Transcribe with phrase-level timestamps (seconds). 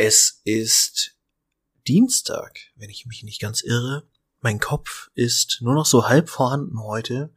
[0.00, 1.16] Es ist
[1.88, 4.06] Dienstag, wenn ich mich nicht ganz irre.
[4.40, 7.34] Mein Kopf ist nur noch so halb vorhanden heute.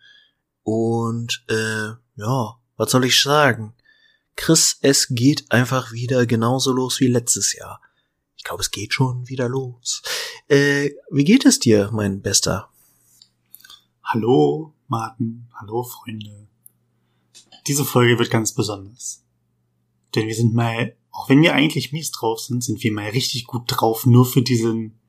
[0.61, 1.87] Und äh,
[2.17, 3.73] ja, was soll ich sagen?
[4.35, 7.81] Chris, es geht einfach wieder genauso los wie letztes Jahr.
[8.37, 10.03] Ich glaube, es geht schon wieder los.
[10.47, 12.69] Äh, wie geht es dir, mein Bester?
[14.03, 15.49] Hallo, Martin.
[15.59, 16.47] Hallo, Freunde.
[17.65, 19.23] Diese Folge wird ganz besonders.
[20.13, 23.45] Denn wir sind mal, auch wenn wir eigentlich mies drauf sind, sind wir mal richtig
[23.45, 24.99] gut drauf, nur für diesen,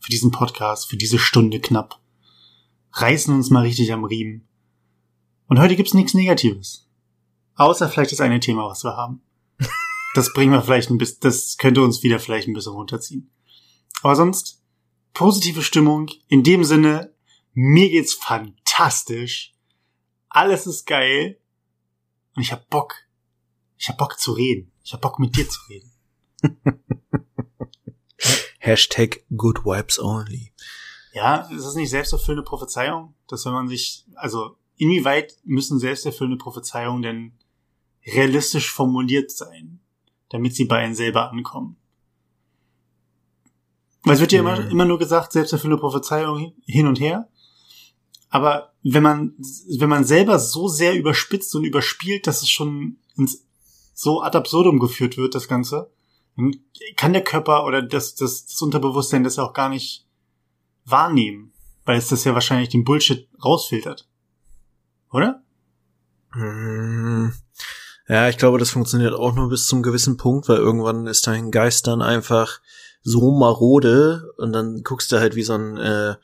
[0.00, 2.00] für diesen Podcast, für diese Stunde knapp.
[2.92, 4.46] Reißen uns mal richtig am Riemen.
[5.46, 6.88] Und heute gibt's nichts Negatives.
[7.56, 9.20] Außer vielleicht das eine Thema, was wir haben.
[10.14, 13.30] Das bringen wir vielleicht ein bisschen, das könnte uns wieder vielleicht ein bisschen runterziehen.
[14.02, 14.62] Aber sonst,
[15.12, 16.10] positive Stimmung.
[16.28, 17.12] In dem Sinne,
[17.52, 19.54] mir geht's fantastisch.
[20.28, 21.38] Alles ist geil.
[22.34, 22.94] Und ich hab Bock.
[23.76, 24.72] Ich hab Bock zu reden.
[24.88, 25.92] Ich hab Bock mit dir zu reden.
[28.58, 30.54] Hashtag Good Vibes Only.
[31.12, 33.14] Ja, ist das nicht selbsterfüllende Prophezeiung?
[33.26, 37.32] Dass wenn man sich, also inwieweit müssen selbsterfüllende Prophezeiungen denn
[38.06, 39.80] realistisch formuliert sein,
[40.30, 41.76] damit sie bei einem selber ankommen?
[44.04, 47.28] Weil es wird ja immer, immer nur gesagt, selbsterfüllende Prophezeiung hin und her.
[48.30, 49.34] Aber wenn man,
[49.78, 53.47] wenn man selber so sehr überspitzt und überspielt, dass es schon ins
[53.98, 55.90] so ad absurdum geführt wird, das Ganze,
[56.36, 56.54] dann
[56.96, 60.06] kann der Körper oder das, das, das Unterbewusstsein das ja auch gar nicht
[60.84, 61.52] wahrnehmen,
[61.84, 64.08] weil es das ja wahrscheinlich den Bullshit rausfiltert.
[65.10, 65.42] Oder?
[66.30, 67.32] Hm.
[68.06, 71.50] Ja, ich glaube, das funktioniert auch nur bis zum gewissen Punkt, weil irgendwann ist dein
[71.50, 72.60] Geist dann einfach
[73.02, 76.14] so marode und dann guckst du halt wie so ein, äh,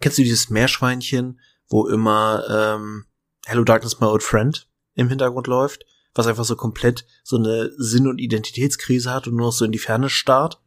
[0.00, 3.06] kennst du dieses Meerschweinchen, wo immer ähm,
[3.44, 8.06] Hello Darkness My Old Friend im Hintergrund läuft, was einfach so komplett so eine Sinn-
[8.06, 10.60] und Identitätskrise hat und nur noch so in die Ferne starrt?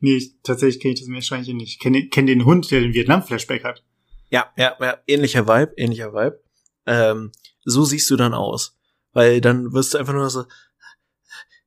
[0.00, 1.72] Nee, ich, tatsächlich kenne ich das Meerschweinchen nicht.
[1.74, 3.84] Ich kenne kenn den Hund, der den Vietnam-Flashback hat.
[4.30, 6.42] Ja, ja, ja, ähnlicher Vibe, ähnlicher Vibe.
[6.86, 7.32] Ähm,
[7.64, 8.76] so siehst du dann aus.
[9.12, 10.46] Weil dann wirst du einfach nur so,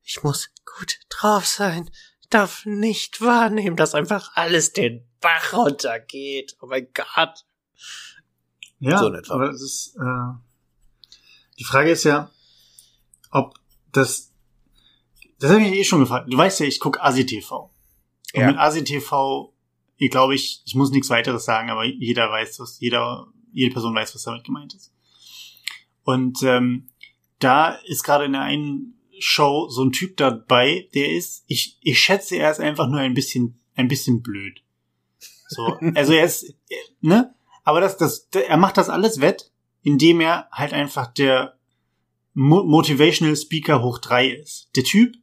[0.02, 1.90] ich muss gut drauf sein,
[2.30, 6.56] darf nicht wahrnehmen, dass einfach alles den Bach runtergeht.
[6.60, 7.44] Oh mein Gott.
[8.78, 11.06] Ja, so aber das ist, äh,
[11.58, 12.30] die Frage ist ja,
[13.36, 13.54] ob
[13.92, 14.32] das,
[15.38, 16.32] das habe ich eh schon gefragt.
[16.32, 17.70] Du weißt ja, ich gucke ASI-TV.
[18.34, 18.46] Und ja.
[18.46, 19.52] mit ASI-TV,
[19.96, 23.94] ich glaube ich, ich muss nichts weiteres sagen, aber jeder weiß, was, jeder, jede Person
[23.94, 24.92] weiß, was damit gemeint ist.
[26.02, 26.88] Und ähm,
[27.38, 31.98] da ist gerade in der einen Show so ein Typ dabei, der ist, ich, ich
[31.98, 34.62] schätze, er ist einfach nur ein bisschen, ein bisschen blöd.
[35.48, 36.54] So, also er ist,
[37.00, 37.34] ne?
[37.64, 39.50] Aber das, das, er macht das alles wett,
[39.82, 41.56] indem er halt einfach der
[42.38, 44.68] Motivational Speaker hoch drei ist.
[44.76, 45.16] Der Typ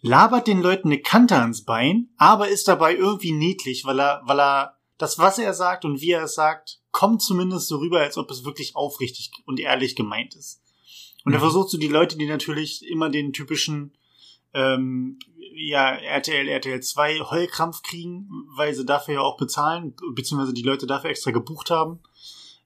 [0.00, 4.38] labert den Leuten eine Kante ans Bein, aber ist dabei irgendwie niedlich, weil er, weil
[4.38, 8.16] er das, was er sagt und wie er es sagt, kommt zumindest so rüber, als
[8.16, 10.62] ob es wirklich aufrichtig und ehrlich gemeint ist.
[11.24, 11.34] Und mhm.
[11.34, 13.92] er versucht so die Leute, die natürlich immer den typischen
[14.52, 15.18] ähm,
[15.56, 20.86] ja, RTL, RTL 2 Heulkrampf kriegen, weil sie dafür ja auch bezahlen, beziehungsweise die Leute
[20.86, 21.98] dafür extra gebucht haben,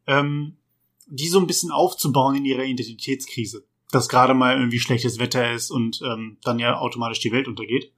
[0.07, 0.59] ähm,
[1.09, 3.67] die so ein bisschen aufzubauen in ihrer Identitätskrise.
[3.91, 7.93] Dass gerade mal irgendwie schlechtes Wetter ist und ähm, dann ja automatisch die Welt untergeht.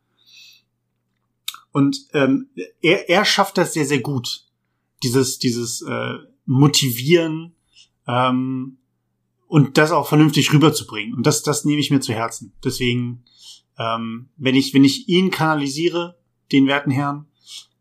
[1.72, 2.50] Und ähm,
[2.80, 4.46] er, er schafft das sehr, sehr gut.
[5.02, 6.14] Dieses, dieses äh,
[6.46, 7.54] Motivieren,
[8.06, 8.78] ähm,
[9.46, 11.14] und das auch vernünftig rüberzubringen.
[11.14, 12.52] Und das, das nehme ich mir zu Herzen.
[12.64, 13.24] Deswegen,
[13.78, 16.20] ähm, wenn ich, wenn ich ihn kanalisiere,
[16.52, 17.26] den werten Herrn,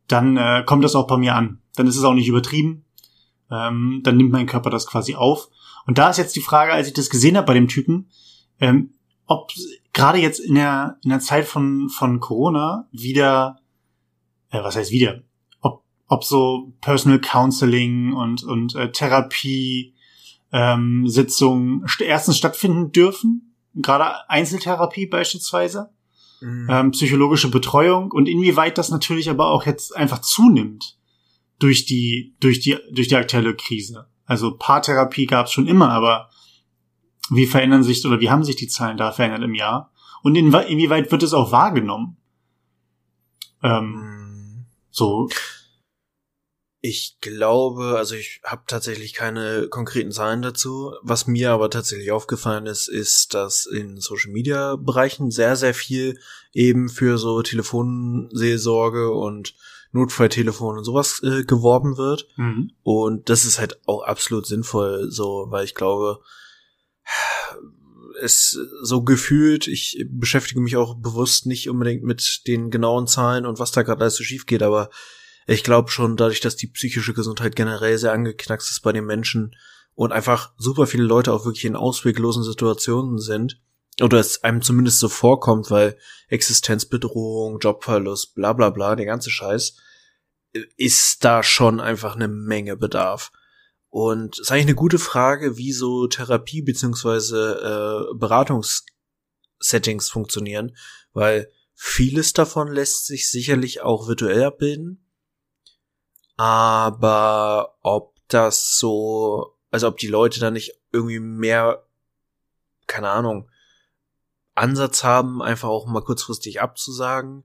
[0.07, 1.61] dann äh, kommt das auch bei mir an.
[1.75, 2.85] Dann ist es auch nicht übertrieben.
[3.51, 5.49] Ähm, dann nimmt mein Körper das quasi auf.
[5.85, 8.09] Und da ist jetzt die Frage, als ich das gesehen habe bei dem Typen,
[8.59, 8.93] ähm,
[9.25, 9.51] ob
[9.93, 13.59] gerade jetzt in der, in der Zeit von, von Corona wieder,
[14.51, 15.21] äh, was heißt wieder,
[15.61, 19.93] ob, ob so Personal Counseling und, und äh, Therapie
[20.51, 25.89] ähm, Sitzungen erstens stattfinden dürfen, gerade Einzeltherapie beispielsweise,
[26.41, 26.67] mhm.
[26.69, 30.98] ähm, psychologische Betreuung und inwieweit das natürlich aber auch jetzt einfach zunimmt
[31.59, 34.07] durch die durch die durch die aktuelle Krise.
[34.25, 36.29] Also Paartherapie gab es schon immer, aber
[37.29, 39.91] wie verändern sich oder wie haben sich die Zahlen da verändert im Jahr?
[40.23, 42.17] Und in, inwieweit wird es auch wahrgenommen?
[43.61, 44.65] Ähm, mhm.
[44.89, 45.29] So
[46.81, 50.93] ich glaube, also ich habe tatsächlich keine konkreten Zahlen dazu.
[51.01, 56.17] Was mir aber tatsächlich aufgefallen ist, ist, dass in Social Media Bereichen sehr, sehr viel
[56.53, 59.55] eben für so Telefonseelsorge und
[59.91, 62.27] Notfalltelefon und sowas äh, geworben wird.
[62.37, 62.71] Mhm.
[62.83, 66.19] Und das ist halt auch absolut sinnvoll, so, weil ich glaube,
[68.21, 73.59] es so gefühlt, ich beschäftige mich auch bewusst nicht unbedingt mit den genauen Zahlen und
[73.59, 74.89] was da gerade alles so schief geht, aber
[75.47, 79.55] ich glaube schon, dadurch, dass die psychische Gesundheit generell sehr angeknackst ist bei den Menschen
[79.95, 83.59] und einfach super viele Leute auch wirklich in ausweglosen Situationen sind,
[84.01, 85.97] oder es einem zumindest so vorkommt, weil
[86.27, 89.77] Existenzbedrohung, Jobverlust, bla bla bla, der ganze Scheiß,
[90.77, 93.31] ist da schon einfach eine Menge Bedarf.
[93.89, 100.75] Und es ist eigentlich eine gute Frage, wie so Therapie beziehungsweise äh, Beratungssettings funktionieren,
[101.13, 105.05] weil vieles davon lässt sich sicherlich auch virtuell abbilden.
[106.37, 111.85] Aber ob das so, also ob die Leute da nicht irgendwie mehr,
[112.85, 113.48] keine Ahnung,
[114.59, 117.43] Ansatz haben, einfach auch mal kurzfristig abzusagen,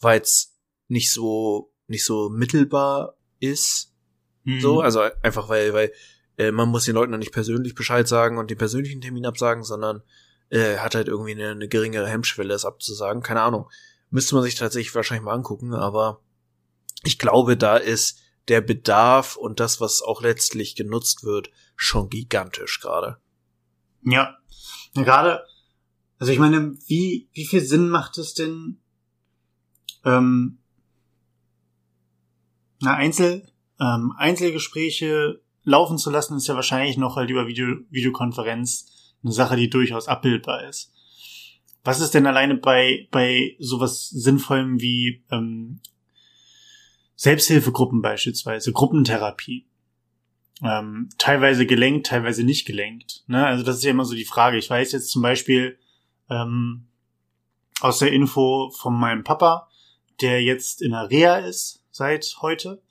[0.00, 0.56] weil es
[0.88, 3.92] nicht so nicht so mittelbar ist.
[4.44, 4.60] Mhm.
[4.60, 5.92] So, also einfach weil, weil
[6.38, 9.64] äh, man muss den Leuten dann nicht persönlich Bescheid sagen und den persönlichen Termin absagen,
[9.64, 10.02] sondern
[10.50, 13.22] äh, hat halt irgendwie eine, eine geringere Hemmschwelle, es abzusagen.
[13.22, 13.70] Keine Ahnung.
[14.10, 16.20] Müsste man sich tatsächlich wahrscheinlich mal angucken, aber
[17.02, 22.80] ich glaube, da ist der Bedarf und das, was auch letztlich genutzt wird, schon gigantisch
[22.80, 23.18] gerade.
[24.02, 24.36] Ja.
[24.94, 25.44] ja gerade,
[26.18, 28.78] also ich meine, wie, wie viel Sinn macht es denn,
[30.04, 30.58] ähm,
[32.80, 33.46] na, Einzel,
[33.80, 39.56] ähm, Einzelgespräche laufen zu lassen, ist ja wahrscheinlich noch halt über Video, Videokonferenz eine Sache,
[39.56, 40.92] die durchaus abbildbar ist.
[41.82, 45.80] Was ist denn alleine bei, bei sowas Sinnvollem wie ähm,
[47.16, 49.66] Selbsthilfegruppen beispielsweise, Gruppentherapie?
[50.62, 53.24] Ähm, teilweise gelenkt, teilweise nicht gelenkt.
[53.26, 53.44] Ne?
[53.44, 54.56] Also das ist ja immer so die Frage.
[54.56, 55.78] Ich weiß jetzt zum Beispiel
[56.30, 56.86] ähm,
[57.80, 59.68] aus der Info von meinem Papa,
[60.20, 62.82] der jetzt in der Reha ist, seit heute,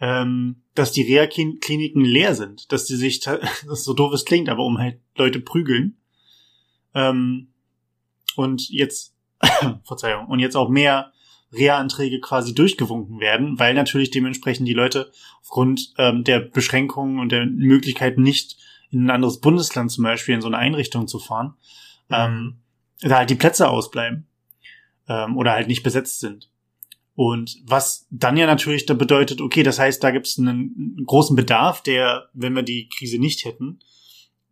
[0.00, 4.64] ähm, dass die Reha-Kliniken leer sind, dass die sich, das so doof es klingt, aber
[4.64, 5.96] um halt Leute prügeln.
[6.94, 7.48] Ähm,
[8.36, 9.14] und jetzt,
[9.84, 11.12] Verzeihung, und jetzt auch mehr
[11.52, 17.46] Reha-Anträge quasi durchgewunken werden, weil natürlich dementsprechend die Leute aufgrund ähm, der Beschränkungen und der
[17.46, 18.58] Möglichkeit nicht
[18.90, 21.54] in ein anderes Bundesland zum Beispiel in so eine Einrichtung zu fahren,
[22.08, 22.14] mhm.
[22.14, 22.58] ähm,
[23.00, 24.26] da halt die Plätze ausbleiben
[25.08, 26.50] ähm, oder halt nicht besetzt sind.
[27.14, 31.34] Und was dann ja natürlich da bedeutet, okay, das heißt, da gibt es einen, großen
[31.34, 33.80] Bedarf, der, wenn wir die Krise nicht hätten,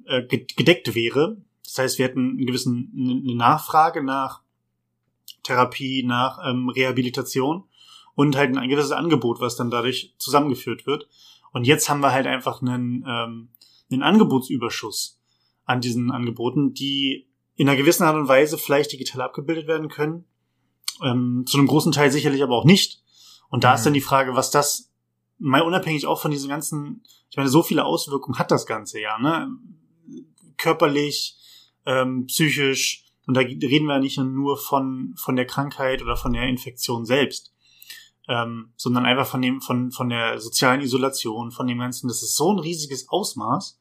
[0.07, 1.37] äh, gedeckt wäre.
[1.63, 4.43] Das heißt, wir hätten einen gewissen, eine Nachfrage nach
[5.43, 7.65] Therapie, nach ähm, Rehabilitation
[8.15, 11.07] und halt ein gewisses Angebot, was dann dadurch zusammengeführt wird.
[11.53, 13.49] Und jetzt haben wir halt einfach einen, ähm,
[13.91, 15.21] einen Angebotsüberschuss
[15.67, 20.25] an diesen Angeboten, die in einer gewissen Art und Weise vielleicht digital abgebildet werden können,
[21.03, 23.03] ähm, zu einem großen Teil sicherlich aber auch nicht.
[23.49, 23.75] Und da mhm.
[23.77, 24.91] ist dann die Frage, was das
[25.39, 29.19] mal unabhängig auch von diesen ganzen, ich meine, so viele Auswirkungen hat das Ganze ja,
[29.19, 29.49] ne?
[30.57, 31.37] Körperlich,
[31.85, 36.33] ähm, psychisch, und da reden wir ja nicht nur von, von der Krankheit oder von
[36.33, 37.55] der Infektion selbst,
[38.29, 42.09] ähm, sondern einfach von dem, von, von der sozialen Isolation, von dem Ganzen.
[42.09, 43.81] Das ist so ein riesiges Ausmaß.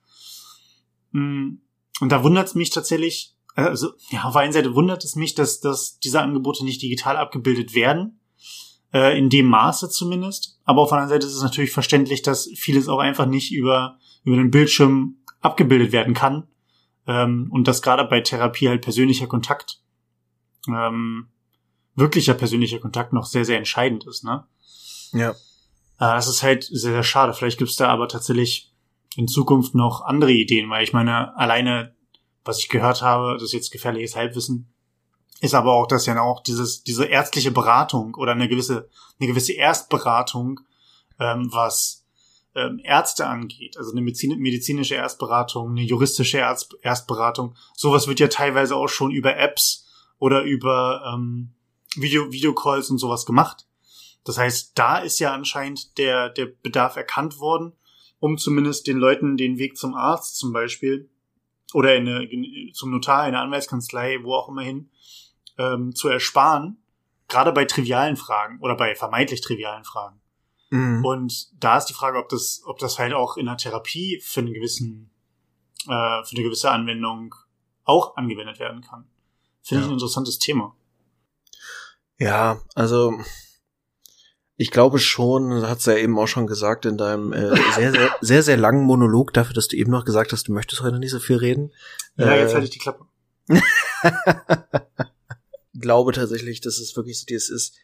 [1.11, 1.55] Mm,
[1.99, 5.35] und da wundert es mich tatsächlich, also ja, auf der einen Seite wundert es mich,
[5.35, 8.19] dass, dass diese Angebote nicht digital abgebildet werden,
[8.93, 10.59] äh, in dem Maße zumindest.
[10.65, 13.97] Aber auf der anderen Seite ist es natürlich verständlich, dass vieles auch einfach nicht über,
[14.23, 16.47] über den Bildschirm abgebildet werden kann.
[17.05, 19.81] Ähm, und dass gerade bei Therapie halt persönlicher Kontakt,
[20.67, 21.27] ähm,
[21.95, 24.45] wirklicher persönlicher Kontakt noch sehr, sehr entscheidend ist, ne?
[25.11, 25.31] Ja.
[25.31, 25.33] Äh,
[25.99, 27.33] das ist halt sehr, sehr schade.
[27.33, 28.71] Vielleicht gibt's da aber tatsächlich
[29.15, 31.92] in Zukunft noch andere Ideen, weil ich meine, alleine
[32.45, 34.73] was ich gehört habe, das ist jetzt gefährliches Halbwissen,
[35.41, 39.53] ist aber auch, dass ja auch dieses, diese ärztliche Beratung oder eine gewisse, eine gewisse
[39.53, 40.61] Erstberatung,
[41.19, 42.05] ähm, was
[42.55, 48.75] ähm, Ärzte angeht, also eine medizinische Erstberatung, eine juristische Erst Erstberatung, sowas wird ja teilweise
[48.75, 49.85] auch schon über Apps
[50.19, 51.53] oder über ähm,
[51.95, 53.67] Video, Videocalls und sowas gemacht.
[54.23, 57.73] Das heißt, da ist ja anscheinend der, der Bedarf erkannt worden,
[58.19, 61.09] um zumindest den Leuten den Weg zum Arzt zum Beispiel
[61.73, 64.89] oder in eine, in, zum Notar, in eine Anwaltskanzlei, wo auch immer hin,
[65.57, 66.77] ähm, zu ersparen,
[67.27, 70.21] gerade bei trivialen Fragen oder bei vermeintlich trivialen Fragen.
[70.69, 71.05] Mhm.
[71.05, 74.39] Und da ist die Frage, ob das, ob das halt auch in der Therapie für
[74.39, 75.11] einen gewissen,
[75.85, 77.35] äh, für eine gewisse Anwendung
[77.83, 79.07] auch angewendet werden kann.
[79.61, 79.85] Finde ja.
[79.85, 80.75] ich ein interessantes Thema.
[82.17, 83.13] Ja, also
[84.63, 88.43] ich glaube schon, hat's ja eben auch schon gesagt in deinem äh, sehr, sehr, sehr,
[88.43, 91.19] sehr langen Monolog dafür, dass du eben noch gesagt hast, du möchtest heute nicht so
[91.19, 91.73] viel reden.
[92.15, 93.05] Ja, äh, jetzt halte ich die Klappe.
[95.77, 97.75] glaube tatsächlich, dass es wirklich so dieses ist,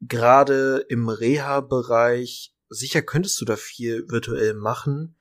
[0.00, 5.16] gerade im Reha-Bereich, sicher könntest du da viel virtuell machen,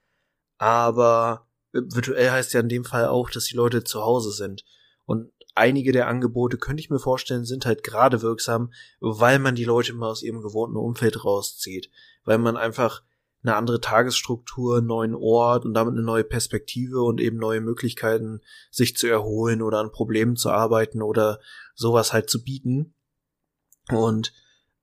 [0.60, 4.66] aber virtuell heißt ja in dem Fall auch, dass die Leute zu Hause sind.
[5.06, 9.66] Und einige der Angebote könnte ich mir vorstellen, sind halt gerade wirksam, weil man die
[9.66, 11.90] Leute immer aus ihrem gewohnten Umfeld rauszieht.
[12.24, 13.04] Weil man einfach
[13.44, 18.42] eine andere Tagesstruktur, einen neuen Ort und damit eine neue Perspektive und eben neue Möglichkeiten,
[18.70, 21.40] sich zu erholen oder an Problemen zu arbeiten oder
[21.74, 22.94] sowas halt zu bieten.
[23.90, 24.34] Und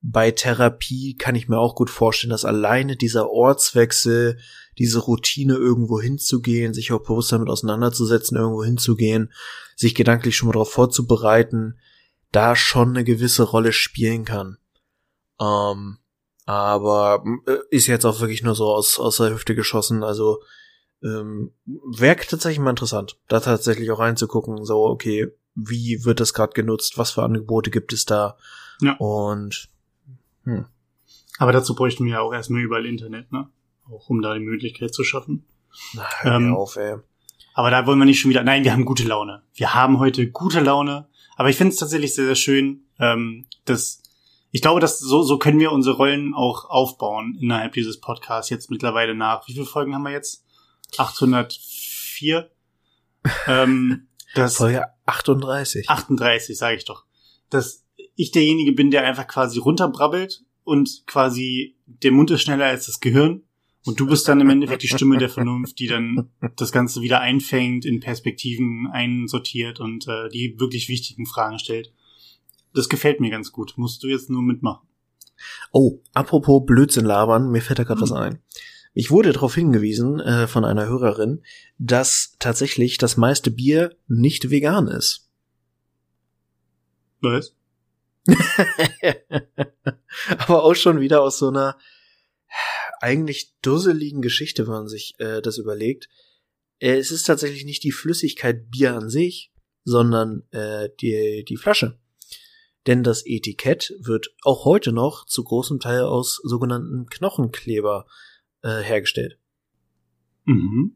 [0.01, 4.39] bei Therapie kann ich mir auch gut vorstellen, dass alleine dieser Ortswechsel,
[4.77, 9.31] diese Routine irgendwo hinzugehen, sich auch bewusst damit auseinanderzusetzen, irgendwo hinzugehen,
[9.79, 11.79] sich gedanklich schon mal darauf vorzubereiten,
[12.31, 14.57] da schon eine gewisse Rolle spielen kann.
[15.39, 15.99] Ähm,
[16.45, 20.41] aber äh, ist jetzt auch wirklich nur so aus, aus der Hüfte geschossen, also
[21.01, 26.51] ähm, wäre tatsächlich mal interessant, da tatsächlich auch reinzugucken, so, okay, wie wird das gerade
[26.53, 28.35] genutzt, was für Angebote gibt es da
[28.81, 28.97] ja.
[28.97, 29.69] und
[30.43, 30.65] hm.
[31.37, 33.47] Aber dazu bräuchten wir ja auch erstmal überall Internet, ne?
[33.89, 35.45] Auch um da die Möglichkeit zu schaffen.
[35.93, 36.97] Na, hör ähm, auf, ey.
[37.59, 38.41] Aber da wollen wir nicht schon wieder.
[38.41, 39.43] Nein, wir haben gute Laune.
[39.53, 41.09] Wir haben heute gute Laune.
[41.35, 44.01] Aber ich finde es tatsächlich sehr, sehr schön, ähm, dass
[44.51, 48.71] ich glaube, dass so, so können wir unsere Rollen auch aufbauen innerhalb dieses Podcasts jetzt
[48.71, 49.45] mittlerweile nach.
[49.45, 50.45] Wie viele Folgen haben wir jetzt?
[50.97, 52.49] 804.
[53.47, 55.89] ähm, das Folge 38.
[55.89, 57.03] 38, sage ich doch.
[57.49, 57.83] Dass
[58.15, 63.01] ich derjenige bin, der einfach quasi runterbrabbelt und quasi der Mund ist schneller als das
[63.01, 63.43] Gehirn.
[63.85, 67.21] Und du bist dann im Endeffekt die Stimme der Vernunft, die dann das Ganze wieder
[67.21, 71.93] einfängt, in Perspektiven einsortiert und äh, die wirklich wichtigen Fragen stellt.
[72.73, 73.73] Das gefällt mir ganz gut.
[73.77, 74.87] Musst du jetzt nur mitmachen.
[75.71, 78.03] Oh, apropos Blödsinn labern, mir fällt da gerade mhm.
[78.03, 78.39] was ein.
[78.93, 81.43] Ich wurde darauf hingewiesen äh, von einer Hörerin,
[81.77, 85.29] dass tatsächlich das meiste Bier nicht vegan ist.
[87.21, 87.55] Was?
[90.37, 91.77] Aber auch schon wieder aus so einer
[92.99, 96.09] eigentlich dusseligen Geschichte, wenn man sich äh, das überlegt.
[96.79, 99.51] Äh, es ist tatsächlich nicht die Flüssigkeit Bier an sich,
[99.83, 101.99] sondern äh, die, die Flasche.
[102.87, 108.05] Denn das Etikett wird auch heute noch zu großem Teil aus sogenannten Knochenkleber
[108.63, 109.37] äh, hergestellt.
[110.45, 110.95] Mhm.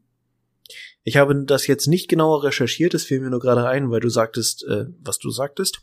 [1.03, 4.09] Ich habe das jetzt nicht genauer recherchiert, es fiel mir nur gerade ein, weil du
[4.09, 5.81] sagtest, äh, was du sagtest.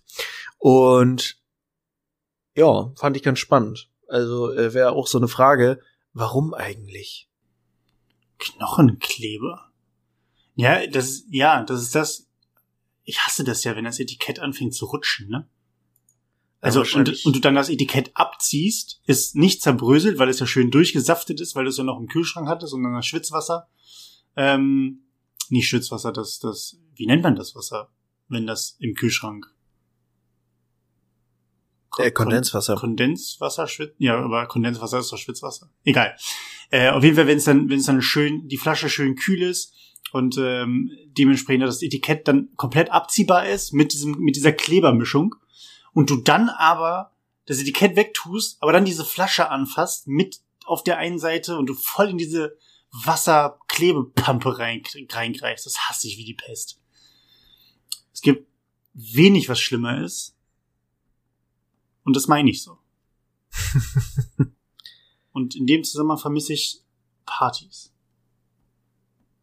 [0.58, 1.38] Und
[2.56, 3.90] ja, fand ich ganz spannend.
[4.10, 5.80] Also äh, wäre auch so eine Frage,
[6.12, 7.28] warum eigentlich?
[8.38, 9.70] Knochenkleber.
[10.56, 12.26] Ja, das ist, ja, das ist das.
[13.04, 15.48] Ich hasse das ja, wenn das Etikett anfängt zu rutschen, ne?
[16.60, 20.46] Also, ja, und, und du dann das Etikett abziehst, ist nicht zerbröselt, weil es ja
[20.46, 23.68] schön durchgesaftet ist, weil du es ja noch im Kühlschrank hattest und dann das Schwitzwasser.
[24.36, 25.04] Ähm,
[25.48, 27.90] nicht Schwitzwasser, das, das, wie nennt man das Wasser,
[28.28, 29.46] wenn das im Kühlschrank
[31.98, 32.76] äh, Kondenswasser.
[32.76, 33.66] Kondenswasser,
[33.98, 35.70] ja, aber Kondenswasser ist doch Schwitzwasser.
[35.84, 36.16] Egal.
[36.70, 39.42] Äh, auf jeden Fall, wenn es dann, wenn es dann schön, die Flasche schön kühl
[39.42, 39.74] ist
[40.12, 45.34] und ähm, dementsprechend das Etikett dann komplett abziehbar ist mit diesem, mit dieser Klebermischung
[45.92, 47.12] und du dann aber
[47.46, 51.74] das Etikett wegtust, aber dann diese Flasche anfasst mit auf der einen Seite und du
[51.74, 52.56] voll in diese
[52.92, 55.66] Wasserklebepampe rein, reingreifst.
[55.66, 56.80] Das hasse ich wie die Pest.
[58.12, 58.46] Es gibt
[58.92, 60.36] wenig, was schlimmer ist,
[62.04, 62.78] und das meine ich so.
[65.32, 66.82] und in dem Zusammenhang vermisse ich
[67.26, 67.92] Partys.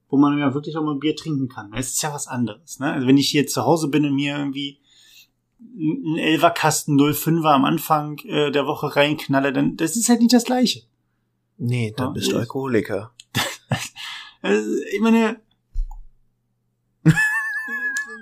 [0.09, 1.73] Wo man ja wirklich auch mal Bier trinken kann.
[1.73, 2.93] Es ist ja was anderes, ne?
[2.93, 4.79] Also wenn ich hier zu Hause bin und mir irgendwie
[5.59, 10.45] einen Elverkasten 05er am Anfang äh, der Woche reinknalle, dann das ist halt nicht das
[10.45, 10.83] gleiche.
[11.57, 13.11] Nee, dann ja, bist du Alkoholiker.
[14.41, 15.41] also, ich meine,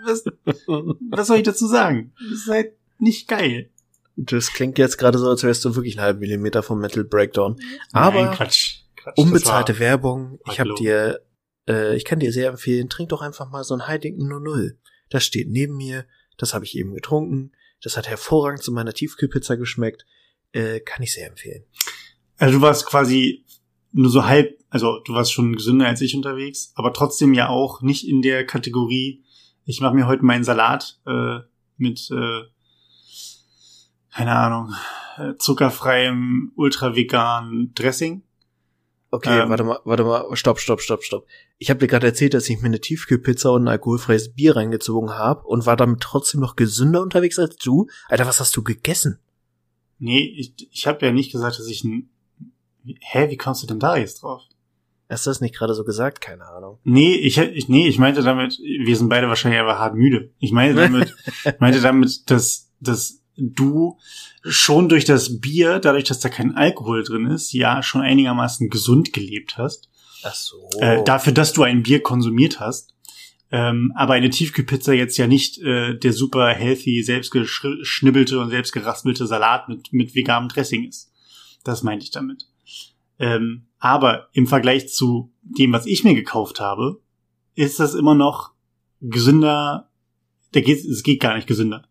[0.06, 0.24] was,
[0.66, 2.14] was soll ich dazu sagen?
[2.30, 3.70] Das ist halt nicht geil.
[4.18, 7.58] Das klingt jetzt gerade so, als wärst du wirklich einen halben Millimeter vom Metal Breakdown.
[7.92, 10.40] Aber Nein, Quatsch, Quatsch, unbezahlte Werbung.
[10.50, 11.22] Ich habe dir,
[11.68, 14.78] äh, ich kann dir sehr empfehlen, trink doch einfach mal so ein Heidinken 00.
[15.10, 16.06] Das steht neben mir.
[16.38, 17.52] Das habe ich eben getrunken.
[17.82, 20.06] Das hat hervorragend zu meiner Tiefkühlpizza geschmeckt.
[20.54, 21.66] Äh, kann ich sehr empfehlen.
[22.38, 23.46] Also du warst quasi
[23.92, 27.82] nur so halb, also du warst schon gesünder als ich unterwegs, aber trotzdem ja auch
[27.82, 29.24] nicht in der Kategorie,
[29.66, 31.40] ich mache mir heute meinen Salat äh,
[31.78, 32.42] mit äh,
[34.16, 34.74] keine Ahnung,
[35.18, 38.24] äh, zuckerfreiem, ultra vegan Dressing.
[39.12, 41.28] Okay, ähm, warte mal, warte mal, stopp, stopp, stopp, stopp.
[41.58, 45.12] Ich habe dir gerade erzählt, dass ich mir eine Tiefkühlpizza und ein alkoholfreies Bier reingezogen
[45.12, 47.88] habe und war damit trotzdem noch gesünder unterwegs als du.
[48.08, 49.20] Alter, was hast du gegessen?
[50.00, 52.10] Nee, ich, ich habe ja nicht gesagt, dass ich ein.
[52.86, 54.44] Hä, wie kommst du denn da jetzt drauf?
[55.10, 56.22] Hast du das nicht gerade so gesagt?
[56.22, 56.80] Keine Ahnung.
[56.84, 60.32] Nee, ich, ich, nee, ich meinte damit, wir sind beide wahrscheinlich aber hart müde.
[60.40, 61.16] Ich meinte damit,
[61.60, 63.98] meinte damit, dass, dass du
[64.44, 69.14] schon durch das Bier, dadurch, dass da kein Alkohol drin ist, ja schon einigermaßen gesund
[69.14, 69.90] gelebt hast.
[70.24, 70.70] Ach so.
[70.80, 72.94] Äh, dafür, dass du ein Bier konsumiert hast.
[73.52, 79.70] Ähm, aber eine Tiefkühlpizza jetzt ja nicht äh, der super healthy, selbstgeschnibbelte und selbstgeraspelte Salat
[79.70, 81.12] mit, mit veganem Dressing ist.
[81.64, 82.48] Das meinte ich damit.
[83.20, 87.02] Ähm, aber im Vergleich zu dem, was ich mir gekauft habe,
[87.54, 88.52] ist das immer noch
[89.00, 89.90] gesünder.
[90.52, 91.88] Da geht, es geht gar nicht gesünder.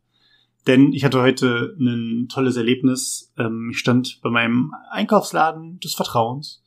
[0.66, 3.33] Denn ich hatte heute ein tolles Erlebnis.
[3.38, 6.62] Ähm, ich stand bei meinem Einkaufsladen des Vertrauens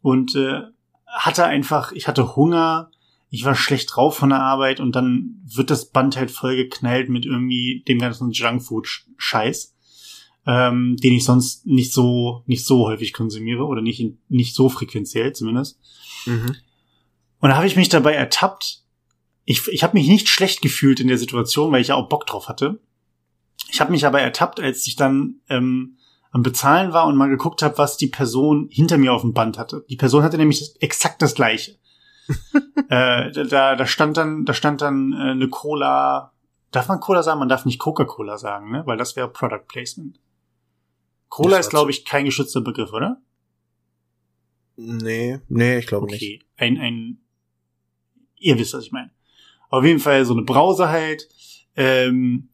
[0.00, 0.62] und äh,
[1.06, 2.90] hatte einfach, ich hatte Hunger,
[3.28, 7.08] ich war schlecht drauf von der Arbeit und dann wird das Band halt voll geknallt
[7.08, 9.74] mit irgendwie dem ganzen Junkfood-Scheiß,
[10.46, 15.32] ähm, den ich sonst nicht so nicht so häufig konsumiere oder nicht nicht so frequenziell
[15.32, 15.78] zumindest.
[16.26, 16.56] Mhm.
[17.40, 18.82] Und da habe ich mich dabei ertappt.
[19.44, 22.26] Ich, ich habe mich nicht schlecht gefühlt in der Situation, weil ich ja auch Bock
[22.26, 22.80] drauf hatte.
[23.72, 25.96] Ich habe mich aber ertappt, als ich dann ähm,
[26.30, 29.56] am Bezahlen war und mal geguckt habe, was die Person hinter mir auf dem Band
[29.56, 29.86] hatte.
[29.88, 31.78] Die Person hatte nämlich exakt das gleiche.
[32.90, 36.34] äh, da, da stand dann, da stand dann äh, eine Cola.
[36.70, 37.38] Darf man Cola sagen?
[37.38, 38.82] Man darf nicht Coca-Cola sagen, ne?
[38.84, 40.20] Weil das wäre Product Placement.
[41.30, 43.22] Cola ist, glaube ich, kein geschützter Begriff, oder?
[44.76, 46.12] Nee, nee, ich glaube okay.
[46.12, 46.24] nicht.
[46.24, 47.20] Okay, ein, ein,
[48.36, 49.12] ihr wisst, was ich meine.
[49.70, 51.26] Auf jeden Fall so eine Brause halt.
[51.74, 52.50] Ähm,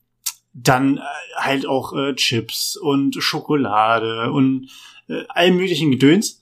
[0.62, 1.00] dann äh,
[1.36, 4.70] halt auch äh, Chips und Schokolade und
[5.08, 6.40] äh, allem möglichen Gedöns.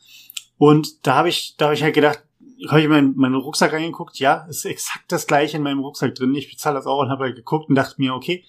[0.58, 2.22] Und da habe ich, da habe ich halt gedacht,
[2.68, 6.14] habe ich in meinen, meinen Rucksack reingeguckt, ja, ist exakt das gleiche in meinem Rucksack
[6.14, 6.34] drin.
[6.34, 8.44] Ich bezahle das auch und habe halt geguckt und dachte mir, okay,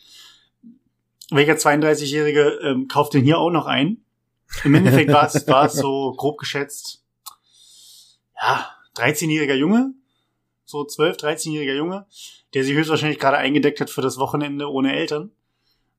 [1.30, 3.98] welcher 32-Jährige ähm, kauft denn hier auch noch ein?
[4.64, 7.04] Im Endeffekt war es, war es so grob geschätzt,
[8.42, 9.94] ja, 13-jähriger Junge,
[10.64, 12.06] so 12, 13-jähriger Junge,
[12.54, 15.32] der sich höchstwahrscheinlich gerade eingedeckt hat für das Wochenende ohne Eltern.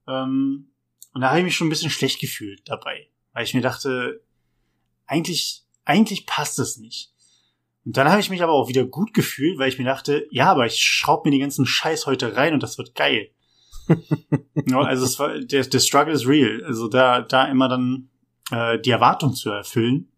[0.08, 0.70] Ähm,
[1.12, 4.22] und da habe ich mich schon ein bisschen schlecht gefühlt dabei, weil ich mir dachte,
[5.06, 7.12] eigentlich, eigentlich passt es nicht.
[7.84, 10.50] Und dann habe ich mich aber auch wieder gut gefühlt, weil ich mir dachte, ja,
[10.50, 13.30] aber ich schraub mir den ganzen Scheiß heute rein und das wird geil.
[14.66, 16.62] ja, also es war, der, der Struggle is real.
[16.64, 18.10] Also da, da immer dann
[18.50, 20.12] äh, die Erwartung zu erfüllen,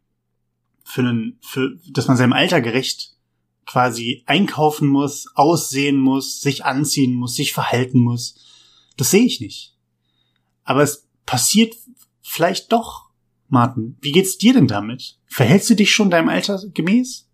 [0.83, 3.17] für einen, für, dass man seinem Alter gerecht
[3.67, 8.35] quasi einkaufen muss, aussehen muss, sich anziehen muss, sich verhalten muss.
[8.97, 9.77] Das sehe ich nicht.
[10.65, 11.75] Aber es passiert
[12.23, 13.11] vielleicht doch,
[13.49, 13.97] Martin.
[14.01, 15.19] Wie geht's dir denn damit?
[15.27, 17.29] Verhältst du dich schon deinem Alter gemäß?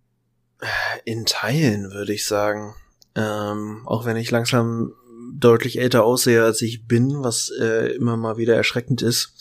[1.05, 2.75] In Teilen, würde ich sagen.
[3.15, 4.93] Ähm, auch wenn ich langsam
[5.35, 9.33] deutlich älter aussehe, als ich bin, was äh, immer mal wieder erschreckend ist.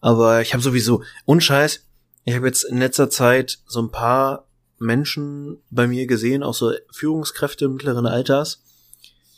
[0.00, 1.86] Aber ich habe sowieso, unscheiß,
[2.24, 6.72] ich habe jetzt in letzter Zeit so ein paar Menschen bei mir gesehen, auch so
[6.92, 8.62] Führungskräfte mittleren Alters,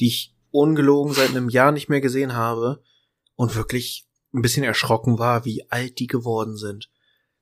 [0.01, 2.83] die ich ungelogen seit einem Jahr nicht mehr gesehen habe
[3.37, 6.91] und wirklich ein bisschen erschrocken war, wie alt die geworden sind.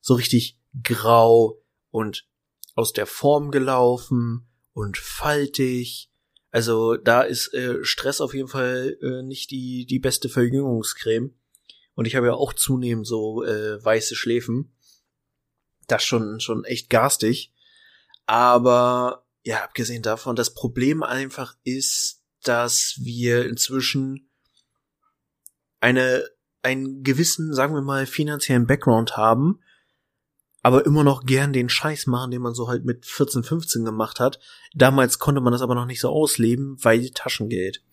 [0.00, 2.26] So richtig grau und
[2.74, 6.10] aus der Form gelaufen und faltig.
[6.50, 11.34] Also da ist äh, Stress auf jeden Fall äh, nicht die, die beste Verjüngungscreme.
[11.94, 14.76] Und ich habe ja auch zunehmend so äh, weiße Schläfen.
[15.86, 17.52] Das schon, schon echt garstig.
[18.26, 24.30] Aber ja, abgesehen davon, das Problem einfach ist, dass wir inzwischen
[25.84, 26.24] eine,
[26.62, 29.60] einen gewissen, sagen wir mal, finanziellen Background haben,
[30.62, 34.18] aber immer noch gern den Scheiß machen, den man so halt mit 14, 15 gemacht
[34.18, 34.40] hat.
[34.74, 37.84] Damals konnte man das aber noch nicht so ausleben, weil Taschengeld.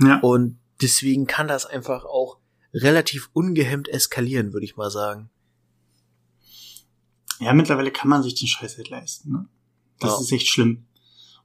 [0.00, 0.18] Ja.
[0.18, 2.38] Und deswegen kann das einfach auch
[2.74, 5.30] relativ ungehemmt eskalieren, würde ich mal sagen.
[7.38, 9.30] Ja, mittlerweile kann man sich den Scheiß halt leisten.
[9.30, 9.48] Ne?
[10.00, 10.20] Das ja.
[10.22, 10.86] ist echt schlimm.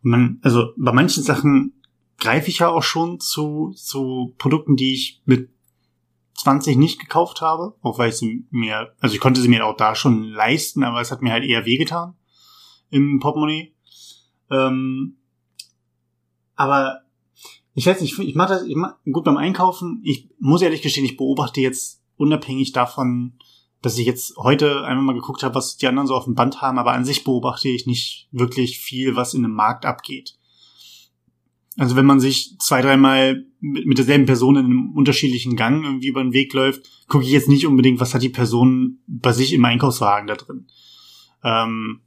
[0.02, 1.84] Und man, also bei manchen Sachen
[2.18, 5.52] greife ich ja auch schon zu, zu Produkten, die ich mit
[6.38, 9.76] 20 nicht gekauft habe, auch weil ich sie mir, also ich konnte sie mir auch
[9.76, 12.16] da schon leisten, aber es hat mir halt eher wehgetan
[12.90, 13.74] im Portemonnaie.
[14.50, 15.18] Ähm,
[16.56, 17.02] aber
[17.74, 21.06] ich weiß nicht, ich mache das, ich mach, gut beim Einkaufen, ich muss ehrlich gestehen,
[21.06, 23.34] ich beobachte jetzt unabhängig davon,
[23.82, 26.62] dass ich jetzt heute einmal mal geguckt habe, was die anderen so auf dem Band
[26.62, 30.37] haben, aber an sich beobachte ich nicht wirklich viel, was in dem Markt abgeht.
[31.78, 36.08] Also wenn man sich zwei, dreimal mit, mit derselben Person in einem unterschiedlichen Gang irgendwie
[36.08, 39.54] über den Weg läuft, gucke ich jetzt nicht unbedingt, was hat die Person bei sich
[39.54, 40.68] im Einkaufswagen da drin.
[41.44, 42.02] Ähm,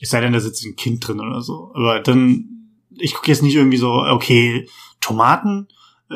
[0.00, 1.72] es sei denn, da sitzt ein Kind drin oder so.
[1.74, 4.68] Aber dann, ich gucke jetzt nicht irgendwie so, okay,
[5.00, 5.68] Tomaten,
[6.08, 6.14] äh,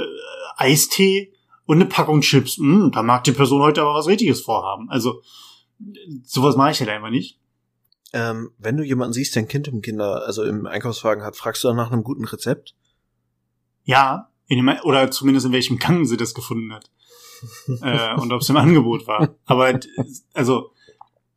[0.56, 1.32] Eistee
[1.64, 2.58] und eine Packung Chips.
[2.58, 4.88] Hm, da mag die Person heute aber was Richtiges vorhaben.
[4.88, 5.20] Also
[6.24, 7.38] sowas mache ich halt einfach nicht.
[8.12, 11.62] Ähm, wenn du jemanden siehst, der ein Kind im Kinder, also im Einkaufswagen hat, fragst
[11.62, 12.74] du dann nach einem guten Rezept?
[13.84, 16.90] Ja, dem, oder zumindest in welchem Gang sie das gefunden hat.
[17.82, 19.34] äh, und ob es im Angebot war.
[19.46, 19.78] Aber
[20.32, 20.72] also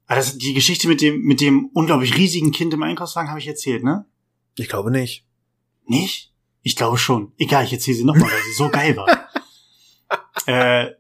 [0.08, 3.84] das, die Geschichte mit dem, mit dem unglaublich riesigen Kind im Einkaufswagen habe ich erzählt,
[3.84, 4.06] ne?
[4.58, 5.26] Ich glaube nicht.
[5.86, 6.34] Nicht?
[6.62, 7.32] Ich glaube schon.
[7.38, 9.30] Egal, ich erzähle sie nochmal, weil sie so geil war.
[10.48, 10.92] äh,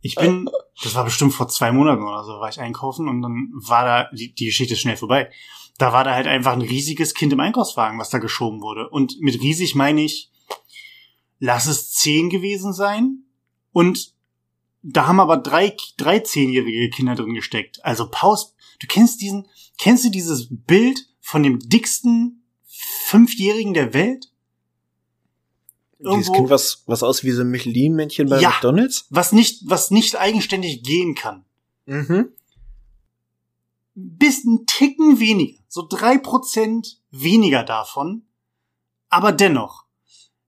[0.00, 0.48] ich bin,
[0.82, 4.10] das war bestimmt vor zwei Monaten oder so, war ich einkaufen und dann war da,
[4.12, 5.30] die, die Geschichte ist schnell vorbei.
[5.78, 8.88] Da war da halt einfach ein riesiges Kind im Einkaufswagen, was da geschoben wurde.
[8.88, 10.30] Und mit riesig meine ich,
[11.38, 13.24] lass es zehn gewesen sein.
[13.72, 14.14] Und
[14.82, 17.84] da haben aber drei, drei zehnjährige Kinder drin gesteckt.
[17.84, 22.44] Also Paus, du kennst diesen, kennst du dieses Bild von dem dicksten
[23.06, 24.30] Fünfjährigen der Welt?
[26.00, 29.06] Irgendwo, Dieses Kind, was, was aus wie so ein Michelin-Männchen bei ja, McDonalds?
[29.10, 31.44] Was nicht, was nicht eigenständig gehen kann.
[31.84, 32.32] Mhm.
[33.94, 35.60] Bis ein Ticken weniger.
[35.68, 38.22] So drei Prozent weniger davon.
[39.10, 39.84] Aber dennoch.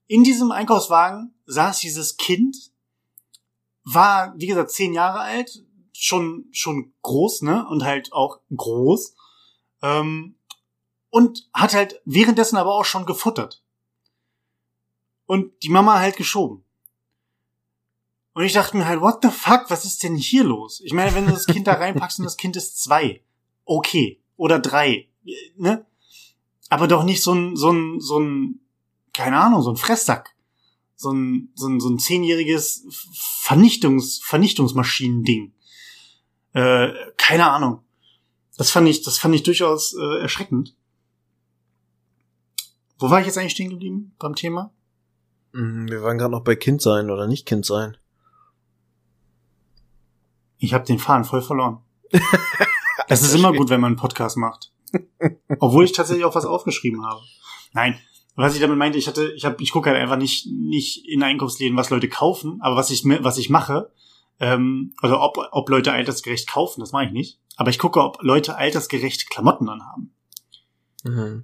[0.07, 2.71] In diesem Einkaufswagen saß dieses Kind,
[3.83, 7.67] war, wie gesagt, zehn Jahre alt, schon, schon groß, ne?
[7.69, 9.13] Und halt auch groß.
[9.83, 10.35] Ähm,
[11.09, 13.63] und hat halt währenddessen aber auch schon gefuttert
[15.33, 16.63] und die Mama halt geschoben.
[18.33, 20.79] Und ich dachte mir halt, what the fuck, was ist denn hier los?
[20.85, 23.23] Ich meine, wenn du das Kind da reinpackst und das Kind ist zwei,
[23.65, 24.21] okay.
[24.37, 25.09] Oder drei,
[25.57, 25.87] ne?
[26.69, 28.59] Aber doch nicht so ein, so ein, so ein,
[29.11, 30.35] keine Ahnung, so ein Fresssack.
[30.95, 32.85] So ein, so ein, so ein zehnjähriges
[33.41, 35.51] Vernichtungs, Vernichtungsmaschinending.
[36.53, 37.81] Äh, keine Ahnung.
[38.55, 40.75] Das fand ich, das fand ich durchaus äh, erschreckend.
[42.99, 44.71] Wo war ich jetzt eigentlich stehen geblieben beim Thema?
[45.53, 47.97] Mhm, wir waren gerade noch bei Kind sein oder nicht Kind sein.
[50.57, 51.79] Ich habe den Faden voll verloren.
[53.09, 54.71] Es ist immer gut, wenn man einen Podcast macht.
[55.59, 57.21] Obwohl ich tatsächlich auch was aufgeschrieben habe.
[57.73, 57.99] Nein,
[58.35, 61.21] was ich damit meinte, ich hatte, ich habe, ich gucke halt einfach nicht nicht in
[61.21, 63.91] Einkaufsläden, was Leute kaufen, aber was ich was ich mache,
[64.39, 67.39] ähm, also ob ob Leute altersgerecht kaufen, das mache ich nicht.
[67.55, 70.15] Aber ich gucke, ob Leute altersgerecht Klamotten anhaben.
[71.03, 71.43] Mhm.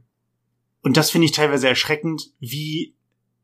[0.81, 2.95] Und das finde ich teilweise erschreckend, wie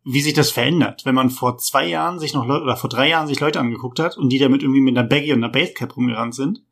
[0.08, 3.10] wie sich das verändert, wenn man vor zwei Jahren sich noch Leute oder vor drei
[3.10, 5.98] Jahren sich Leute angeguckt hat und die damit irgendwie mit einer Baggy und einer Basecap
[5.98, 6.64] rumgerannt sind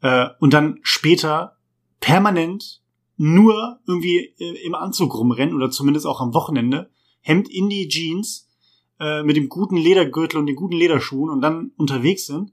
[0.00, 1.56] äh, und dann später
[2.00, 2.82] permanent
[3.16, 8.50] nur irgendwie äh, im Anzug rumrennen oder zumindest auch am Wochenende Hemd in die Jeans
[8.98, 12.52] äh, mit dem guten Ledergürtel und den guten Lederschuhen und dann unterwegs sind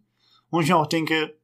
[0.51, 1.35] und ich mir auch denke,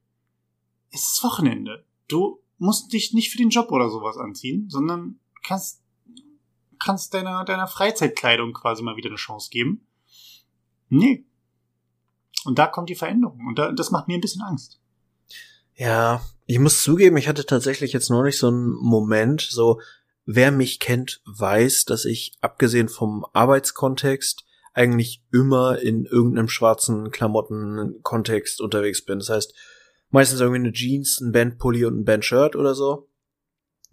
[0.92, 1.84] es ist Wochenende.
[2.08, 5.82] Du musst dich nicht für den Job oder sowas anziehen, sondern kannst
[6.86, 9.88] kannst deiner, deiner Freizeitkleidung quasi mal wieder eine Chance geben.
[10.88, 11.26] Nee.
[12.46, 13.48] Und da kommt die Veränderung.
[13.48, 14.80] Und da, das macht mir ein bisschen Angst.
[15.74, 19.82] Ja, ich muss zugeben, ich hatte tatsächlich jetzt noch nicht so einen Moment, so,
[20.26, 28.62] wer mich kennt, weiß, dass ich, abgesehen vom Arbeitskontext, eigentlich immer in irgendeinem schwarzen Klamottenkontext
[28.62, 29.20] unterwegs bin.
[29.20, 29.54] Das heißt,
[30.10, 33.10] meistens irgendwie eine Jeans, ein Bandpulli und ein Bandshirt oder so.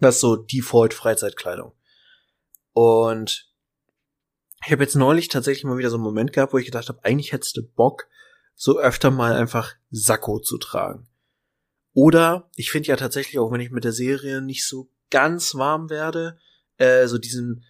[0.00, 1.72] Das ist so Default Freizeitkleidung.
[2.72, 3.52] Und
[4.64, 7.04] ich habe jetzt neulich tatsächlich mal wieder so einen Moment gehabt, wo ich gedacht habe,
[7.04, 8.08] eigentlich hättest du Bock,
[8.54, 11.08] so öfter mal einfach Sakko zu tragen.
[11.94, 15.90] Oder ich finde ja tatsächlich, auch wenn ich mit der Serie nicht so ganz warm
[15.90, 16.38] werde,
[16.78, 17.64] äh, so diesen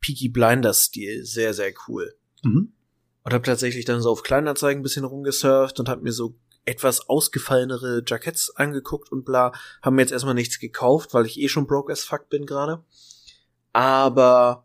[0.00, 2.16] Peaky Blinders Stil sehr, sehr cool.
[2.42, 2.72] Mhm.
[3.22, 7.08] Und habe tatsächlich dann so auf Kleinanzeigen ein bisschen rumgesurft und habe mir so etwas
[7.08, 9.52] ausgefallenere Jackets angeguckt und bla.
[9.82, 12.84] Haben mir jetzt erstmal nichts gekauft, weil ich eh schon broke as fuck bin gerade.
[13.76, 14.64] Aber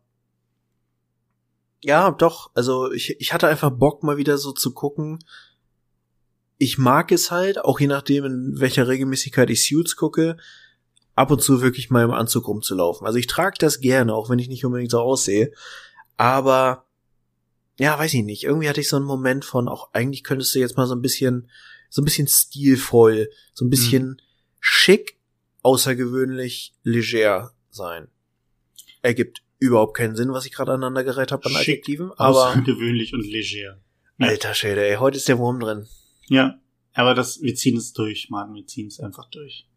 [1.82, 5.20] ja, doch, also ich, ich hatte einfach Bock, mal wieder so zu gucken.
[6.58, 10.38] Ich mag es halt, auch je nachdem, in welcher Regelmäßigkeit ich Suits gucke,
[11.14, 13.06] ab und zu wirklich mal im Anzug rumzulaufen.
[13.06, 15.52] Also ich trage das gerne, auch wenn ich nicht unbedingt so aussehe.
[16.16, 16.86] Aber
[17.78, 18.46] ja, weiß ich nicht.
[18.46, 21.02] Irgendwie hatte ich so einen Moment von, auch eigentlich könntest du jetzt mal so ein
[21.02, 21.52] bisschen,
[21.90, 24.18] so ein bisschen stilvoll, so ein bisschen mhm.
[24.62, 25.20] schick,
[25.64, 28.08] außergewöhnlich leger sein
[29.02, 32.12] ergibt überhaupt keinen Sinn, was ich gerade aneinandergereiht habe an Schick, Adjektiven.
[32.18, 33.80] Aber gewöhnlich und leger.
[34.20, 35.88] Alter Schäde, ey, heute ist der Wurm drin.
[36.28, 36.60] Ja,
[36.94, 39.68] aber das, wir ziehen es durch, Mann, wir ziehen es einfach durch.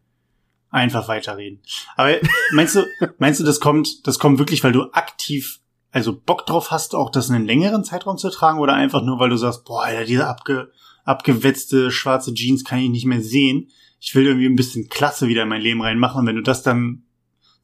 [0.69, 1.61] Einfach weiterreden.
[1.95, 2.15] Aber
[2.51, 2.83] meinst du,
[3.17, 5.61] meinst du, das kommt, das kommt wirklich, weil du aktiv,
[5.91, 9.19] also Bock drauf hast, auch das in einen längeren Zeitraum zu tragen oder einfach nur,
[9.19, 10.71] weil du sagst, boah, Alter, diese abge,
[11.03, 13.69] abgewetzte schwarze Jeans kann ich nicht mehr sehen.
[13.99, 16.61] Ich will irgendwie ein bisschen Klasse wieder in mein Leben reinmachen und wenn du das
[16.61, 17.03] dann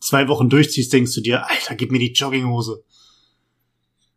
[0.02, 2.84] zwei Wochen durchziehst, denkst du dir, Alter, gib mir die Jogginghose.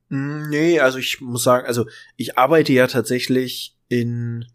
[0.09, 4.47] Mm, nee, also ich muss sagen, also ich arbeite ja tatsächlich in,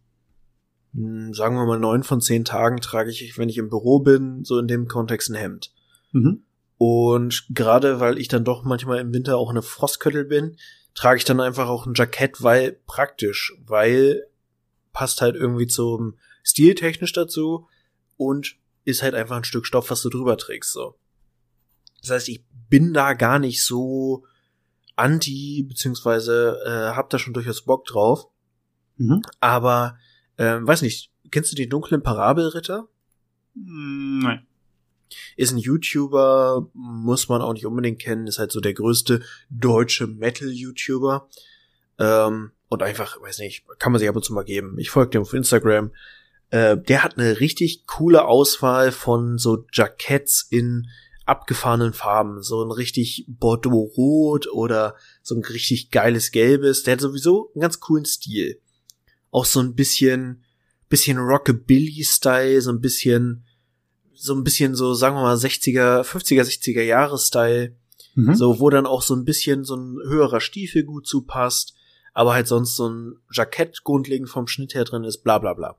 [0.94, 4.44] mm, sagen wir mal, neun von zehn Tagen trage ich, wenn ich im Büro bin,
[4.44, 5.72] so in dem Kontext ein Hemd.
[6.12, 6.44] Mhm.
[6.78, 10.58] Und gerade weil ich dann doch manchmal im Winter auch eine Frostköttel bin,
[10.96, 14.26] trage ich dann einfach auch ein Jackett, weil praktisch, weil
[14.94, 17.68] passt halt irgendwie zum Stil technisch dazu
[18.18, 20.96] und ist halt einfach ein Stück Stoff, was du drüber trägst, so.
[22.02, 24.26] Das heißt, ich bin da gar nicht so
[24.96, 28.28] anti, beziehungsweise äh, hab da schon durchaus Bock drauf.
[28.98, 29.22] Mhm.
[29.40, 29.98] Aber,
[30.38, 32.88] ähm, weiß nicht, kennst du die dunklen Parabelritter?
[33.56, 34.46] Mm, nein.
[35.38, 40.06] Ist ein YouTuber, muss man auch nicht unbedingt kennen, ist halt so der größte deutsche
[40.06, 41.30] Metal-YouTuber.
[41.98, 44.78] Ähm, und einfach, weiß nicht, kann man sich ab und zu mal geben.
[44.78, 45.92] Ich folge dem auf Instagram.
[46.52, 50.88] Äh, der hat eine richtig coole Auswahl von so Jacketts in
[51.30, 52.42] abgefahrenen Farben.
[52.42, 56.84] So ein richtig Bordeaux-Rot oder so ein richtig geiles Gelbes.
[56.84, 58.60] Der hat sowieso einen ganz coolen Stil.
[59.32, 60.44] Auch so ein bisschen,
[60.90, 63.46] bisschen Rockabilly-Style, so ein bisschen,
[64.14, 67.76] so ein bisschen so, sagen wir mal, 60er, 50er, 60er Jahre-Style.
[68.16, 68.36] Mhm.
[68.36, 71.76] So, wo dann auch so ein bisschen so ein höherer Stiefel gut zupasst
[72.14, 75.78] aber halt sonst so ein Jackett grundlegend vom Schnitt her drin ist, bla bla bla.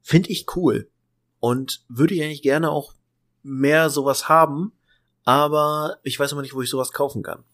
[0.00, 0.90] Finde ich cool.
[1.40, 2.94] Und würde ich eigentlich gerne auch
[3.42, 4.72] mehr sowas haben,
[5.24, 7.44] aber ich weiß immer nicht, wo ich sowas kaufen kann.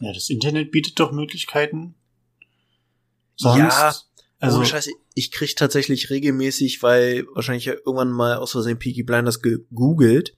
[0.00, 1.94] Ja, das Internet bietet doch Möglichkeiten.
[3.36, 3.94] Sonst, ja,
[4.38, 10.36] also Scheiße, ich krieg tatsächlich regelmäßig, weil wahrscheinlich irgendwann mal aus Versehen Peaky Blinders gegoogelt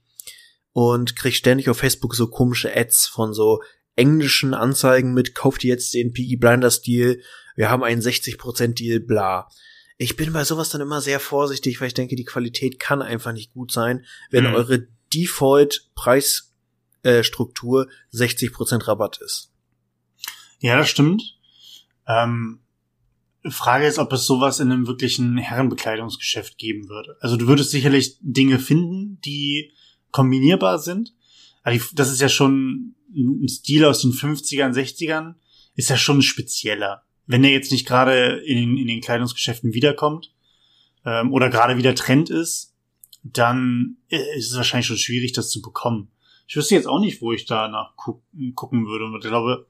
[0.73, 3.61] und krieg ständig auf Facebook so komische Ads von so
[3.95, 7.19] englischen Anzeigen mit, kauft ihr jetzt den Piggy Blinders Deal,
[7.55, 9.49] wir haben einen 60% Deal, bla.
[9.97, 13.33] Ich bin bei sowas dann immer sehr vorsichtig, weil ich denke, die Qualität kann einfach
[13.33, 14.55] nicht gut sein, wenn mhm.
[14.55, 19.51] eure Default Preisstruktur äh, 60% Rabatt ist.
[20.59, 21.37] Ja, das stimmt.
[22.07, 22.59] Ähm,
[23.49, 27.17] Frage ist, ob es sowas in einem wirklichen Herrenbekleidungsgeschäft geben würde.
[27.19, 29.73] Also du würdest sicherlich Dinge finden, die
[30.11, 31.13] kombinierbar sind.
[31.93, 35.35] das ist ja schon ein Stil aus den 50ern, 60ern
[35.75, 37.03] ist ja schon spezieller.
[37.25, 40.33] Wenn er jetzt nicht gerade in, in den Kleidungsgeschäften wiederkommt
[41.05, 42.73] ähm, oder gerade wieder Trend ist,
[43.23, 46.09] dann ist es wahrscheinlich schon schwierig, das zu bekommen.
[46.47, 48.21] Ich wüsste jetzt auch nicht, wo ich danach gu
[48.53, 49.05] gucken würde.
[49.05, 49.65] Und ich glaube,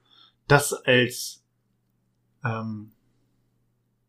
[0.48, 1.44] das als
[2.44, 2.92] ähm,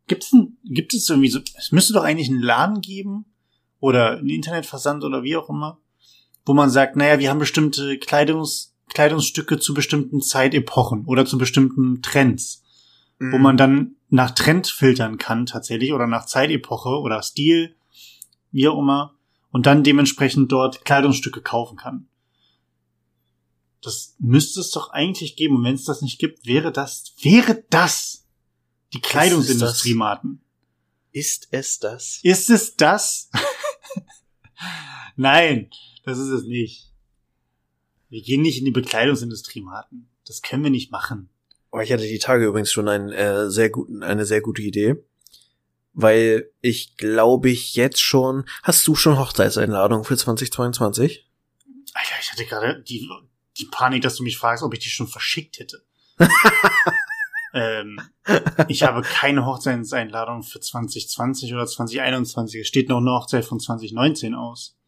[0.06, 3.24] gibt's ein, gibt es irgendwie so, es müsste doch eigentlich einen Laden geben
[3.78, 5.78] oder einen Internetversand oder wie auch immer,
[6.44, 12.02] wo man sagt, naja, wir haben bestimmte Kleidungs Kleidungsstücke zu bestimmten Zeitepochen oder zu bestimmten
[12.02, 12.62] Trends,
[13.18, 13.32] mhm.
[13.32, 17.76] wo man dann nach Trend filtern kann tatsächlich oder nach Zeitepoche oder Stil,
[18.52, 19.14] wie auch immer,
[19.50, 22.08] und dann dementsprechend dort Kleidungsstücke kaufen kann.
[23.82, 25.56] Das müsste es doch eigentlich geben.
[25.56, 28.26] Und wenn es das nicht gibt, wäre das, wäre das
[28.92, 30.40] die Kleidungsindustrie, Martin.
[31.12, 32.20] Ist es das?
[32.22, 33.30] Ist es das?
[35.16, 35.70] Nein,
[36.04, 36.92] das ist es nicht.
[38.08, 40.08] Wir gehen nicht in die Bekleidungsindustrie, Martin.
[40.26, 41.28] Das können wir nicht machen.
[41.76, 44.96] Aber ich hatte die Tage übrigens schon einen, äh, sehr guten, eine sehr gute Idee.
[45.92, 48.48] Weil ich glaube ich jetzt schon.
[48.62, 51.28] Hast du schon Hochzeitseinladung für 2022?
[51.92, 53.06] Alter, ich hatte gerade die,
[53.58, 55.84] die Panik, dass du mich fragst, ob ich die schon verschickt hätte.
[57.52, 58.00] ähm,
[58.68, 62.62] ich habe keine Hochzeitseinladung für 2020 oder 2021.
[62.62, 64.78] Es steht noch eine Hochzeit von 2019 aus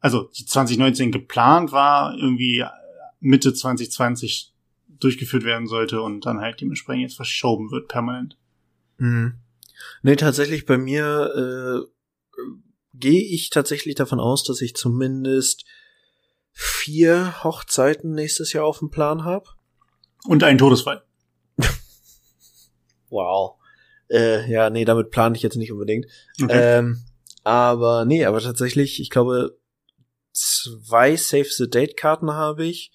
[0.00, 2.64] also die 2019 geplant war, irgendwie
[3.20, 4.49] Mitte 2020
[5.00, 8.36] durchgeführt werden sollte und dann halt dementsprechend jetzt verschoben wird permanent.
[8.98, 9.34] Mhm.
[10.02, 12.40] Nee, tatsächlich bei mir äh,
[12.94, 15.64] gehe ich tatsächlich davon aus, dass ich zumindest
[16.52, 19.48] vier Hochzeiten nächstes Jahr auf dem Plan habe.
[20.26, 21.02] Und einen Todesfall.
[23.08, 23.56] wow.
[24.10, 26.06] Äh, ja, nee, damit plane ich jetzt nicht unbedingt.
[26.42, 26.78] Okay.
[26.78, 27.02] Ähm,
[27.42, 29.58] aber nee, aber tatsächlich, ich glaube,
[30.32, 32.92] zwei Save the Date Karten habe ich,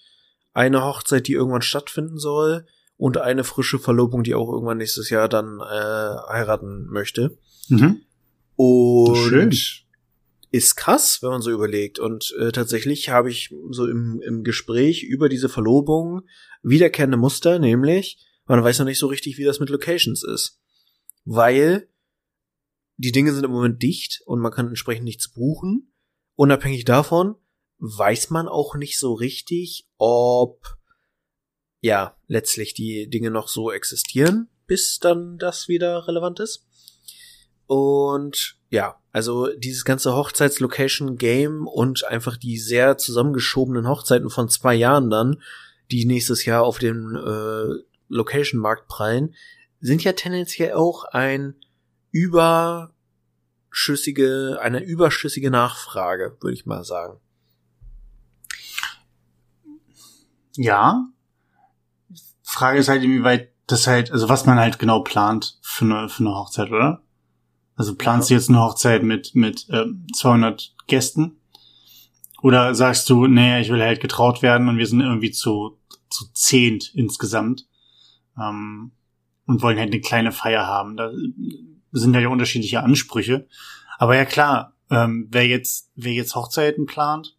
[0.56, 2.66] eine Hochzeit, die irgendwann stattfinden soll
[2.98, 7.38] und eine frische Verlobung, die auch irgendwann nächstes Jahr dann äh, heiraten möchte.
[7.68, 8.02] Mhm.
[8.56, 9.54] Und Schön.
[10.52, 12.00] ist krass, wenn man so überlegt.
[12.00, 16.22] Und äh, tatsächlich habe ich so im, im Gespräch über diese Verlobung
[16.64, 20.62] wiederkehrende Muster, nämlich man weiß noch nicht so richtig, wie das mit Locations ist.
[21.26, 21.90] Weil
[22.96, 25.92] die Dinge sind im Moment dicht und man kann entsprechend nichts buchen.
[26.36, 27.36] Unabhängig davon
[27.80, 30.78] weiß man auch nicht so richtig, ob
[31.82, 36.66] ja letztlich die Dinge noch so existieren, bis dann das wieder relevant ist.
[37.68, 45.10] Und ja, also dieses ganze Hochzeitslocation-Game und einfach die sehr zusammengeschobenen Hochzeiten von zwei Jahren
[45.10, 45.42] dann,
[45.92, 49.36] die nächstes Jahr auf dem äh, Location-Markt prallen,
[49.80, 51.56] sind ja tendenziell auch ein
[52.12, 52.96] über
[53.76, 57.20] überschüssige, eine überschüssige Nachfrage, würde ich mal sagen.
[60.56, 61.08] Ja.
[62.44, 66.24] Frage ist halt, inwieweit das halt, also was man halt genau plant für eine, für
[66.24, 67.02] eine Hochzeit, oder?
[67.76, 68.36] Also planst ja.
[68.36, 71.38] du jetzt eine Hochzeit mit, mit äh, 200 Gästen?
[72.42, 76.26] Oder sagst du, nee, ich will halt getraut werden und wir sind irgendwie zu, zu
[76.34, 77.66] zehnt insgesamt
[78.40, 78.92] ähm,
[79.48, 80.96] und wollen halt eine kleine Feier haben.
[80.96, 81.12] Da
[81.92, 83.48] sind ja unterschiedliche Ansprüche.
[83.98, 87.36] Aber ja klar, ähm, wer jetzt, wer jetzt Hochzeiten plant,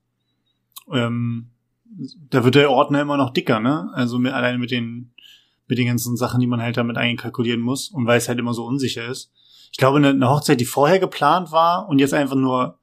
[0.92, 1.50] ähm,
[2.30, 3.90] da wird der Ordner immer noch dicker, ne?
[3.94, 5.12] Also mit, alleine mit den,
[5.66, 8.54] mit den ganzen Sachen, die man halt damit einkalkulieren muss und weil es halt immer
[8.54, 9.32] so unsicher ist.
[9.72, 12.78] Ich glaube, eine, eine Hochzeit, die vorher geplant war und jetzt einfach nur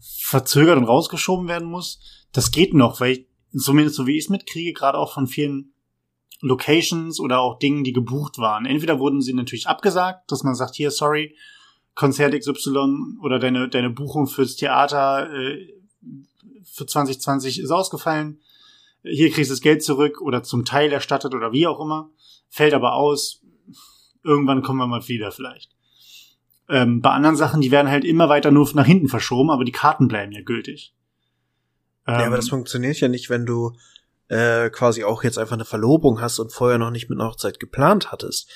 [0.00, 2.00] verzögert und rausgeschoben werden muss,
[2.32, 5.72] das geht noch, weil ich, zumindest so wie ich es mitkriege, gerade auch von vielen
[6.40, 8.64] Locations oder auch Dingen, die gebucht waren.
[8.64, 11.36] Entweder wurden sie natürlich abgesagt, dass man sagt, hier, sorry,
[11.94, 15.68] Konzert XY oder deine, deine Buchung fürs Theater äh,
[16.64, 18.40] für 2020 ist ausgefallen.
[19.02, 22.10] Hier kriegst du das Geld zurück oder zum Teil erstattet oder wie auch immer.
[22.48, 23.42] Fällt aber aus.
[24.22, 25.74] Irgendwann kommen wir mal wieder vielleicht.
[26.68, 29.72] Ähm, bei anderen Sachen, die werden halt immer weiter nur nach hinten verschoben, aber die
[29.72, 30.94] Karten bleiben ja gültig.
[32.06, 33.72] Ähm, ja, aber das ähm, funktioniert ja nicht, wenn du
[34.28, 37.58] äh, quasi auch jetzt einfach eine Verlobung hast und vorher noch nicht mit einer Hochzeit
[37.58, 38.50] geplant hattest.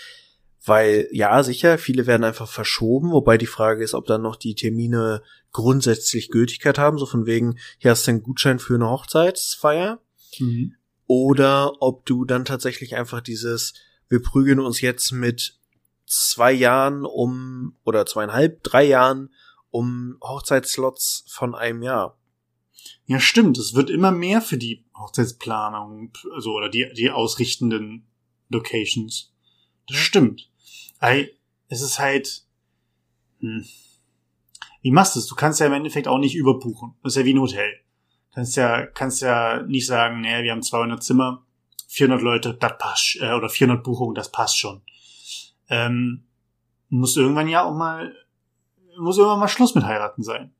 [0.66, 4.54] Weil, ja, sicher, viele werden einfach verschoben, wobei die Frage ist, ob dann noch die
[4.54, 5.22] Termine
[5.52, 10.00] grundsätzlich Gültigkeit haben, so von wegen, hier hast du einen Gutschein für eine Hochzeitsfeier.
[10.38, 10.74] Mhm.
[11.06, 13.74] Oder ob du dann tatsächlich einfach dieses,
[14.08, 15.58] wir prügeln uns jetzt mit
[16.06, 19.34] zwei Jahren um, oder zweieinhalb, drei Jahren
[19.70, 22.18] um Hochzeitsslots von einem Jahr.
[23.06, 23.58] Ja, stimmt.
[23.58, 28.06] Es wird immer mehr für die Hochzeitsplanung, also, oder die, die ausrichtenden
[28.48, 29.32] Locations.
[29.86, 30.48] Das stimmt.
[31.68, 32.44] Es ist halt,
[33.40, 33.64] hm.
[34.84, 35.26] Wie machst du es?
[35.26, 36.94] Du kannst ja im Endeffekt auch nicht überbuchen.
[37.02, 37.72] Das ist ja wie ein Hotel.
[38.34, 41.42] Kannst ja, kannst ja nicht sagen, naja, wir haben 200 Zimmer,
[41.88, 44.82] 400 Leute, das passt, äh, oder 400 Buchungen, das passt schon.
[45.70, 46.24] Ähm,
[46.90, 48.14] muss irgendwann ja auch mal,
[48.98, 50.52] muss irgendwann mal Schluss mit heiraten sein.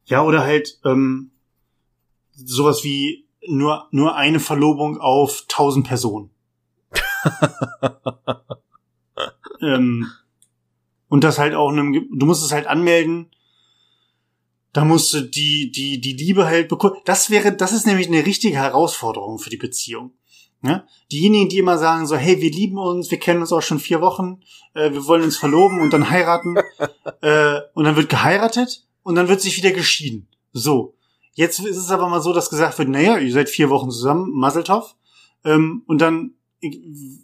[0.06, 1.32] Ja, oder halt ähm,
[2.34, 6.30] sowas wie nur, nur eine Verlobung auf tausend Personen.
[9.62, 10.12] ähm,
[11.08, 13.32] und das halt auch einem, du musst es halt anmelden.
[14.74, 16.96] Da musst du die, die, die Liebe halt bekommen.
[17.06, 20.14] Das wäre, das ist nämlich eine richtige Herausforderung für die Beziehung.
[20.64, 20.86] Ja?
[21.12, 24.02] Diejenigen, die immer sagen so, hey, wir lieben uns, wir kennen uns auch schon vier
[24.02, 24.42] Wochen,
[24.74, 26.58] äh, wir wollen uns verloben und dann heiraten.
[27.22, 30.28] äh, und dann wird geheiratet und dann wird sich wieder geschieden.
[30.54, 30.96] So.
[31.36, 34.32] Jetzt ist es aber mal so, dass gesagt wird, naja, ihr seid vier Wochen zusammen,
[34.32, 34.96] Maseltoff,
[35.44, 36.36] ähm, und dann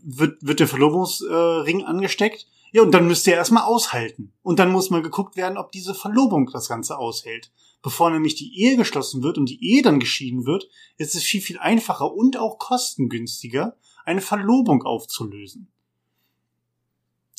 [0.04, 2.48] wird, wird der Verlobungsring angesteckt.
[2.72, 4.32] Ja, und dann müsst ihr erstmal aushalten.
[4.44, 7.52] Und dann muss mal geguckt werden, ob diese Verlobung das Ganze aushält.
[7.82, 11.42] Bevor nämlich die Ehe geschlossen wird und die Ehe dann geschieden wird, ist es viel,
[11.42, 15.68] viel einfacher und auch kostengünstiger, eine Verlobung aufzulösen.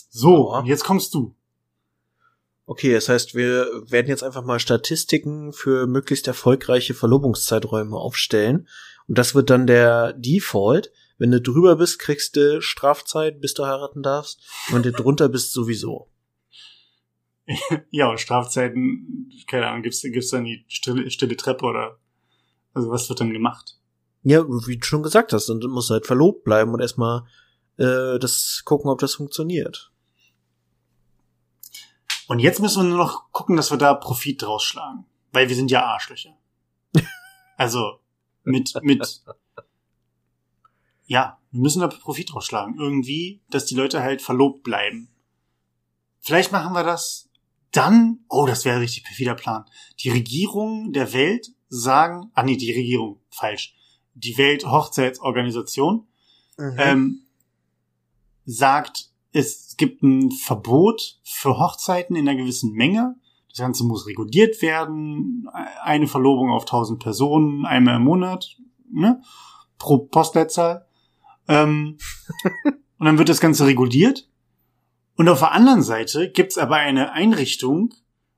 [0.08, 0.64] So, ja.
[0.64, 1.34] jetzt kommst du.
[2.66, 8.68] Okay, das heißt, wir werden jetzt einfach mal Statistiken für möglichst erfolgreiche Verlobungszeiträume aufstellen.
[9.08, 10.92] Und das wird dann der Default.
[11.20, 14.40] Wenn du drüber bist, kriegst du Strafzeit, bis du heiraten darfst.
[14.68, 16.09] Und wenn du drunter bist, sowieso.
[17.90, 21.98] ja, und Strafzeiten, keine Ahnung, gibt's, gibt's dann die stille, stille Treppe oder,
[22.72, 23.78] also was wird dann gemacht?
[24.22, 27.26] Ja, wie du schon gesagt hast, dann musst du halt verlobt bleiben und erstmal
[27.76, 29.92] äh, das gucken, ob das funktioniert.
[32.28, 35.05] Und jetzt müssen wir nur noch gucken, dass wir da Profit draus schlagen.
[35.32, 36.34] Weil wir sind ja Arschlöcher.
[37.59, 38.01] also,
[38.44, 39.22] mit, mit,
[41.11, 42.76] ja, wir müssen da Profit draus schlagen.
[42.78, 45.08] Irgendwie, dass die Leute halt verlobt bleiben.
[46.20, 47.28] Vielleicht machen wir das
[47.72, 49.64] dann, oh, das wäre richtig perfider Plan.
[49.98, 53.74] Die Regierungen der Welt sagen, ah nee, die Regierung, falsch.
[54.14, 56.06] Die Welthochzeitsorganisation
[56.56, 56.76] mhm.
[56.78, 57.22] ähm,
[58.44, 63.16] sagt, es gibt ein Verbot für Hochzeiten in einer gewissen Menge.
[63.48, 65.48] Das Ganze muss reguliert werden.
[65.82, 68.56] Eine Verlobung auf 1000 Personen, einmal im Monat.
[68.92, 69.20] Ne?
[69.80, 70.86] pro Postleitzahl.
[71.51, 71.98] Ähm,
[72.98, 74.28] und dann wird das Ganze reguliert.
[75.16, 77.92] Und auf der anderen Seite gibt's aber eine Einrichtung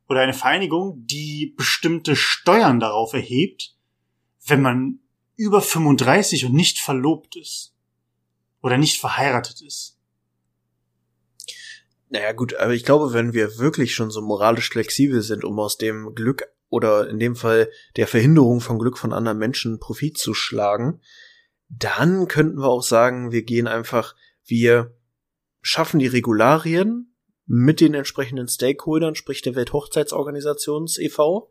[0.09, 3.77] oder eine Vereinigung, die bestimmte Steuern darauf erhebt,
[4.47, 4.99] wenn man
[5.37, 7.75] über 35 und nicht verlobt ist.
[8.63, 9.99] Oder nicht verheiratet ist.
[12.09, 15.79] Naja gut, aber ich glaube, wenn wir wirklich schon so moralisch flexibel sind, um aus
[15.79, 20.33] dem Glück oder in dem Fall der Verhinderung von Glück von anderen Menschen Profit zu
[20.33, 21.01] schlagen,
[21.79, 24.15] dann könnten wir auch sagen, wir gehen einfach,
[24.45, 24.95] wir
[25.63, 27.15] schaffen die Regularien
[27.47, 31.51] mit den entsprechenden Stakeholdern, sprich der Welthochzeitsorganisations e.V.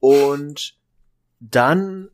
[0.00, 0.78] Und
[1.40, 2.10] dann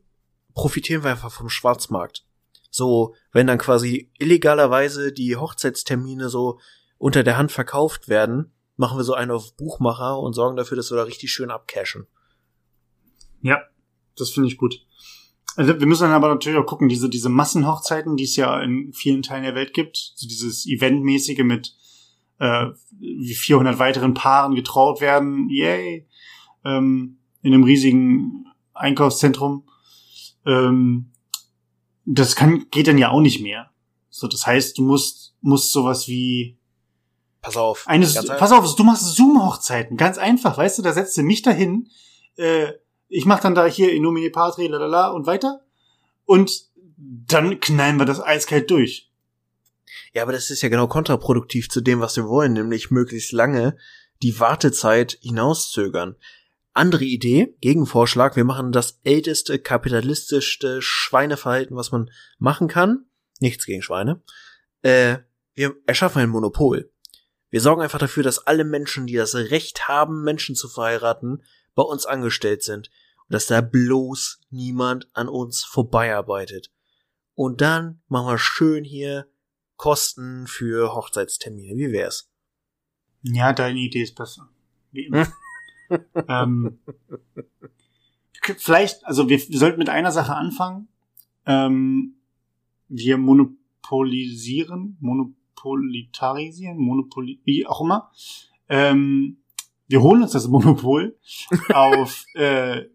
[0.53, 2.25] profitieren wir einfach vom Schwarzmarkt.
[2.71, 6.59] So, wenn dann quasi illegalerweise die Hochzeitstermine so
[6.97, 10.91] unter der Hand verkauft werden, machen wir so einen auf Buchmacher und sorgen dafür, dass
[10.91, 12.07] wir da richtig schön abcashen.
[13.41, 13.61] Ja,
[14.17, 14.85] das finde ich gut.
[15.55, 18.91] Also wir müssen dann aber natürlich auch gucken, diese, diese Massenhochzeiten, die es ja in
[18.93, 21.75] vielen Teilen der Welt gibt, so dieses Eventmäßige mit
[22.39, 22.67] äh,
[22.99, 26.07] wie 400 weiteren Paaren getraut werden, yay,
[26.65, 29.63] ähm, in einem riesigen Einkaufszentrum.
[30.45, 31.11] Ähm,
[32.05, 33.71] das kann, geht dann ja auch nicht mehr.
[34.09, 36.57] So, das heißt, du musst, musst sowas wie
[37.45, 37.83] Pass auf.
[37.85, 39.97] Eine, pass auf, du machst Zoom-Hochzeiten.
[39.97, 41.89] Ganz einfach, weißt du, da setzt du mich dahin,
[42.37, 42.71] äh,
[43.15, 45.61] ich mach dann da hier in Nomine Patri, lalala und weiter.
[46.25, 46.65] Und
[46.97, 49.09] dann knallen wir das eiskalt durch.
[50.13, 53.77] Ja, aber das ist ja genau kontraproduktiv zu dem, was wir wollen, nämlich möglichst lange
[54.21, 56.17] die Wartezeit hinauszögern.
[56.73, 63.05] Andere Idee, Gegenvorschlag, wir machen das älteste, kapitalistischste Schweineverhalten, was man machen kann.
[63.39, 64.21] Nichts gegen Schweine.
[64.81, 65.19] Äh,
[65.53, 66.91] wir erschaffen ein Monopol.
[67.49, 71.43] Wir sorgen einfach dafür, dass alle Menschen, die das Recht haben, Menschen zu verheiraten,
[71.75, 72.89] bei uns angestellt sind
[73.27, 76.71] und dass da bloß niemand an uns vorbeiarbeitet.
[77.33, 79.27] Und dann machen wir schön hier
[79.77, 81.75] Kosten für Hochzeitstermine.
[81.75, 82.31] Wie wär's?
[83.23, 84.49] Ja, deine Idee ist besser.
[84.91, 85.27] Wie immer.
[86.27, 86.79] ähm,
[88.57, 90.87] vielleicht, also wir, wir sollten mit einer Sache anfangen.
[91.45, 92.15] Ähm,
[92.87, 98.11] wir monopolisieren, monopolitarisieren, Monopoli, wie auch immer.
[98.69, 99.37] Ähm,
[99.87, 101.17] wir holen uns das Monopol
[101.73, 102.85] auf äh,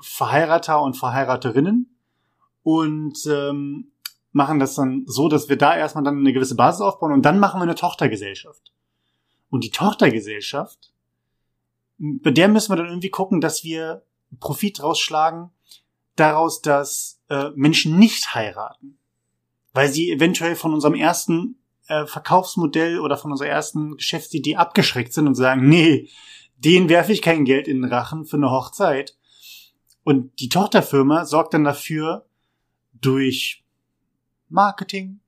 [0.00, 1.96] Verheirater und Verheiraterinnen
[2.62, 3.92] und ähm,
[4.32, 7.38] machen das dann so, dass wir da erstmal dann eine gewisse Basis aufbauen und dann
[7.38, 8.72] machen wir eine Tochtergesellschaft.
[9.50, 10.92] Und die Tochtergesellschaft,
[11.98, 14.04] bei der müssen wir dann irgendwie gucken, dass wir
[14.40, 15.50] Profit rausschlagen,
[16.16, 18.98] daraus, dass äh, Menschen nicht heiraten.
[19.72, 25.26] Weil sie eventuell von unserem ersten äh, Verkaufsmodell oder von unserer ersten Geschäftsidee abgeschreckt sind
[25.26, 26.08] und sagen, nee,
[26.56, 29.16] den werfe ich kein Geld in den Rachen für eine Hochzeit.
[30.08, 32.26] Und die Tochterfirma sorgt dann dafür
[32.94, 33.62] durch
[34.48, 35.20] Marketing,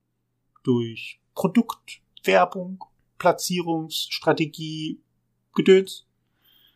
[0.62, 2.83] durch Produktwerbung,
[3.18, 5.03] Platzierungsstrategie,
[5.55, 6.07] Gedöns,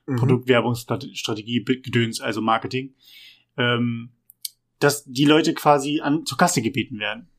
[0.04, 0.16] mhm.
[0.16, 2.94] Produktwerbungsstrategie, Gedöns, also Marketing,
[3.56, 4.12] ähm,
[4.80, 7.30] dass die Leute quasi an zur Kasse gebeten werden.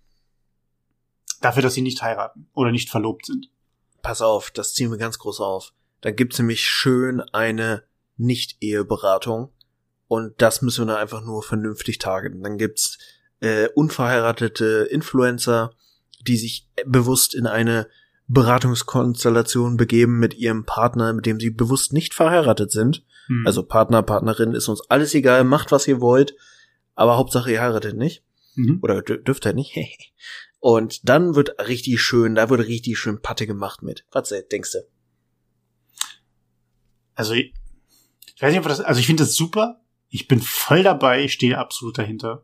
[1.42, 3.52] Dafür, dass sie nicht heiraten oder nicht verlobt sind.
[4.02, 5.76] Pass auf, das ziehen wir ganz groß auf.
[6.02, 7.84] Da gibt's nämlich schön eine
[8.18, 9.52] Nicht-Eheberatung
[10.16, 12.42] und das müssen wir dann einfach nur vernünftig targeten.
[12.42, 12.98] Dann gibt's
[13.42, 15.74] äh, unverheiratete Influencer,
[16.26, 17.88] die sich bewusst in eine
[18.28, 23.04] Beratungskonstellation begeben mit ihrem Partner, mit dem sie bewusst nicht verheiratet sind.
[23.28, 23.44] Hm.
[23.46, 26.36] Also Partner, Partnerin ist uns alles egal, macht was ihr wollt,
[26.96, 28.24] aber Hauptsache ihr heiratet nicht.
[28.56, 28.80] Mhm.
[28.82, 29.76] Oder dürft ihr nicht.
[30.60, 34.06] Und dann wird richtig schön, da wird richtig schön Patte gemacht mit.
[34.12, 34.80] Was denkst du?
[37.14, 37.54] Also, ich
[38.40, 39.82] weiß nicht, ob das, also ich finde das super.
[40.10, 42.44] Ich bin voll dabei, ich stehe absolut dahinter.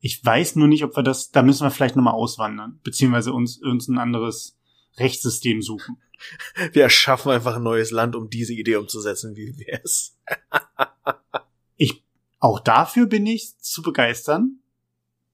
[0.00, 3.58] Ich weiß nur nicht, ob wir das, da müssen wir vielleicht nochmal auswandern, beziehungsweise uns,
[3.58, 4.58] uns ein anderes
[4.96, 5.96] Rechtssystem suchen.
[6.72, 10.18] Wir erschaffen einfach ein neues Land, um diese Idee umzusetzen, wie wär's?
[11.76, 12.02] ich,
[12.40, 14.58] auch dafür bin ich zu begeistern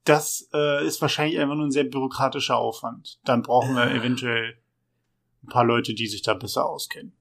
[0.05, 3.19] das äh, ist wahrscheinlich einfach nur ein sehr bürokratischer Aufwand.
[3.25, 4.57] Dann brauchen wir eventuell
[5.43, 7.13] ein paar Leute, die sich da besser auskennen.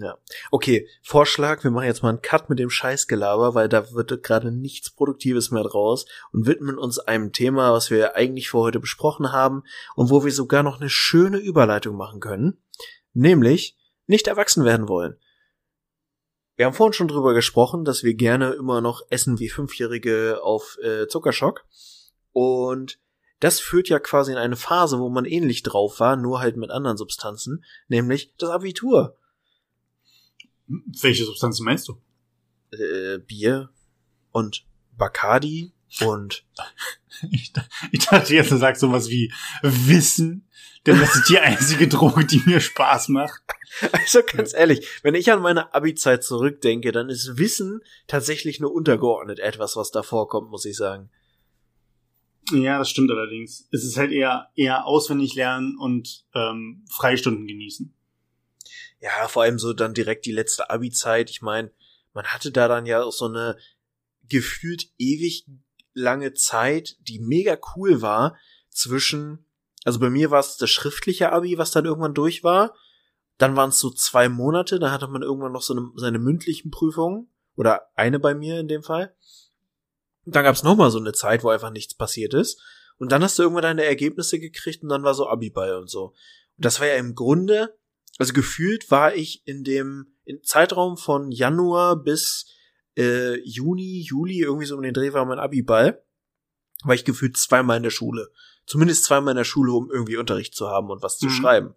[0.00, 0.18] Ja.
[0.50, 4.50] Okay, Vorschlag, wir machen jetzt mal einen Cut mit dem Scheißgelaber, weil da wird gerade
[4.50, 9.30] nichts Produktives mehr draus und widmen uns einem Thema, was wir eigentlich für heute besprochen
[9.32, 9.62] haben
[9.96, 12.62] und wo wir sogar noch eine schöne Überleitung machen können,
[13.12, 13.76] nämlich
[14.06, 15.18] nicht erwachsen werden wollen.
[16.56, 20.78] Wir haben vorhin schon drüber gesprochen, dass wir gerne immer noch essen wie Fünfjährige auf
[20.82, 21.64] äh, Zuckerschock.
[22.32, 22.98] Und
[23.40, 26.70] das führt ja quasi in eine Phase, wo man ähnlich drauf war, nur halt mit
[26.70, 29.16] anderen Substanzen, nämlich das Abitur.
[31.00, 32.00] Welche Substanzen meinst du?
[32.70, 33.70] Äh, Bier
[34.30, 34.64] und
[34.96, 36.44] Bacardi Und
[37.30, 37.52] ich,
[37.90, 40.48] ich dachte jetzt, du sagst sowas wie Wissen,
[40.86, 43.42] denn das ist die einzige Droge, die mir Spaß macht.
[43.92, 49.38] Also ganz ehrlich, wenn ich an meine Abi-Zeit zurückdenke, dann ist Wissen tatsächlich nur untergeordnet
[49.38, 51.10] etwas, was da vorkommt, muss ich sagen.
[52.52, 53.68] Ja, das stimmt allerdings.
[53.70, 57.94] Es ist halt eher eher auswendig lernen und ähm, Freistunden genießen.
[59.00, 61.30] Ja, vor allem so dann direkt die letzte Abi-Zeit.
[61.30, 61.72] Ich meine,
[62.12, 63.56] man hatte da dann ja auch so eine
[64.28, 65.46] gefühlt ewig
[65.92, 68.36] lange Zeit, die mega cool war
[68.68, 69.46] zwischen,
[69.84, 72.74] also bei mir war es das schriftliche Abi, was dann irgendwann durch war.
[73.38, 76.70] Dann waren es so zwei Monate, da hatte man irgendwann noch so eine, seine mündlichen
[76.70, 77.28] Prüfungen.
[77.56, 79.14] Oder eine bei mir in dem Fall.
[80.24, 82.62] Dann gab es nochmal so eine Zeit, wo einfach nichts passiert ist.
[82.98, 86.14] Und dann hast du irgendwann deine Ergebnisse gekriegt und dann war so Abi-Ball und so.
[86.56, 87.78] Und das war ja im Grunde,
[88.20, 92.52] also gefühlt war ich in dem in Zeitraum von Januar bis
[92.94, 96.04] äh, Juni, Juli, irgendwie so um den Dreh war mein Abi-Ball,
[96.84, 98.30] war ich gefühlt zweimal in der Schule.
[98.66, 101.30] Zumindest zweimal in der Schule, um irgendwie Unterricht zu haben und was zu mhm.
[101.30, 101.74] schreiben.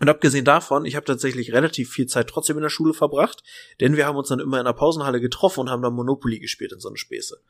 [0.00, 3.44] Und abgesehen davon, ich habe tatsächlich relativ viel Zeit trotzdem in der Schule verbracht,
[3.78, 6.72] denn wir haben uns dann immer in der Pausenhalle getroffen und haben dann Monopoly gespielt
[6.72, 7.40] in so eine Späße.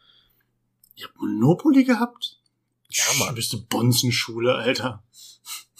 [0.96, 2.42] Ihr habt Monopoly gehabt?
[2.90, 3.34] Ja, Mann.
[3.34, 5.02] Bist du Bonzenschule, Alter.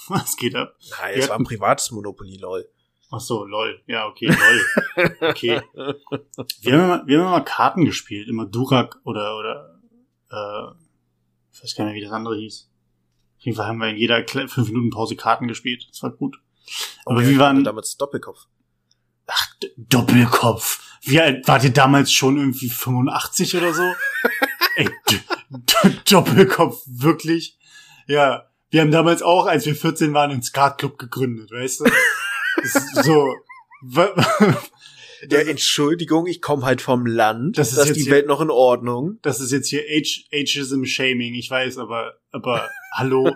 [0.09, 0.77] Was geht ab?
[1.01, 2.69] Nein, es war ein privates Monopoly, lol.
[3.11, 3.83] Ach so, lol.
[3.87, 5.17] Ja, okay, lol.
[5.21, 5.63] Okay.
[5.75, 9.81] wir, haben immer, wir haben immer Karten gespielt, immer Durak oder, oder,
[10.31, 10.75] äh,
[11.53, 12.71] ich weiß gar nicht, wie das andere hieß.
[13.39, 15.87] Auf jeden Fall haben wir in jeder 5 Minuten Pause Karten gespielt.
[15.91, 16.37] Das war gut.
[17.05, 18.47] Aber okay, wie waren damals Doppelkopf?
[19.27, 19.47] Ach,
[19.77, 20.81] Doppelkopf.
[21.03, 23.83] Wie alt wart ihr damals schon irgendwie 85 oder so?
[24.77, 24.91] Ey,
[26.09, 27.59] Doppelkopf, wirklich?
[28.07, 31.85] Ja, wir haben damals auch, als wir 14 waren, einen Skatclub gegründet, weißt du?
[33.03, 33.33] so.
[35.31, 37.57] Ja, Entschuldigung, ich komme halt vom Land.
[37.57, 39.21] Das ist, das ist die hier, Welt noch in Ordnung.
[39.23, 43.31] Das ist jetzt hier Age, Ageism Shaming, ich weiß, aber, aber, hallo?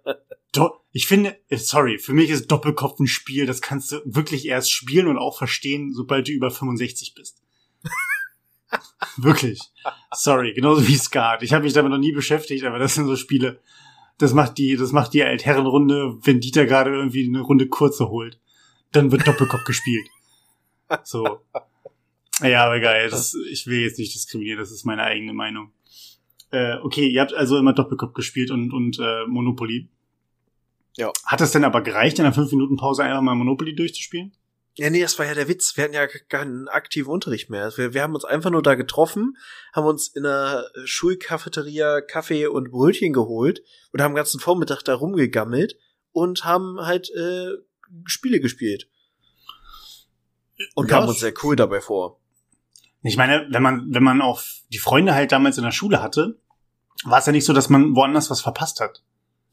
[0.52, 4.46] Do ich finde, äh, sorry, für mich ist Doppelkopf ein Spiel, das kannst du wirklich
[4.46, 7.42] erst spielen und auch verstehen, sobald du über 65 bist.
[9.18, 9.60] wirklich.
[10.12, 11.42] Sorry, genauso wie Skat.
[11.42, 13.60] Ich habe mich damit noch nie beschäftigt, aber das sind so Spiele.
[14.18, 18.38] Das macht die, das macht die Altherrenrunde, wenn Dieter gerade irgendwie eine Runde kurze holt
[18.92, 20.08] dann wird Doppelkopf gespielt.
[21.04, 21.40] So.
[22.40, 23.10] Ja, aber geil.
[23.10, 25.70] Das, ich will jetzt nicht diskriminieren, das ist meine eigene Meinung.
[26.50, 29.90] Äh, okay, ihr habt also immer Doppelkopf gespielt und, und äh, Monopoly.
[30.96, 31.12] Ja.
[31.26, 34.32] Hat es denn aber gereicht, in einer 5 Minuten Pause einfach mal Monopoly durchzuspielen?
[34.78, 35.76] Ja, nee, das war ja der Witz.
[35.76, 37.76] Wir hatten ja keinen aktiven Unterricht mehr.
[37.76, 39.36] Wir, wir haben uns einfach nur da getroffen,
[39.72, 43.60] haben uns in einer Schulcafeteria Kaffee und Brötchen geholt
[43.92, 45.76] und haben den ganzen Vormittag da rumgegammelt
[46.12, 47.54] und haben halt äh,
[48.04, 48.88] Spiele gespielt.
[50.76, 52.20] Und ja, kam uns sehr cool dabei vor.
[53.02, 56.40] Ich meine, wenn man, wenn man auch die Freunde halt damals in der Schule hatte,
[57.02, 59.02] war es ja nicht so, dass man woanders was verpasst hat.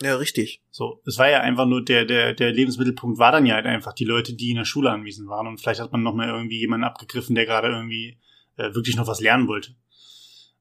[0.02, 0.62] Ja, richtig.
[0.72, 3.94] So, es war ja einfach nur der, der, der Lebensmittelpunkt war dann ja halt einfach
[3.94, 6.60] die Leute, die in der Schule anwesend waren und vielleicht hat man noch mal irgendwie
[6.60, 8.18] jemanden abgegriffen, der gerade irgendwie
[8.58, 9.76] äh, wirklich noch was lernen wollte.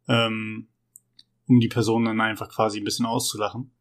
[0.09, 0.68] Ähm,
[1.47, 3.72] um die Person dann einfach quasi ein bisschen auszulachen.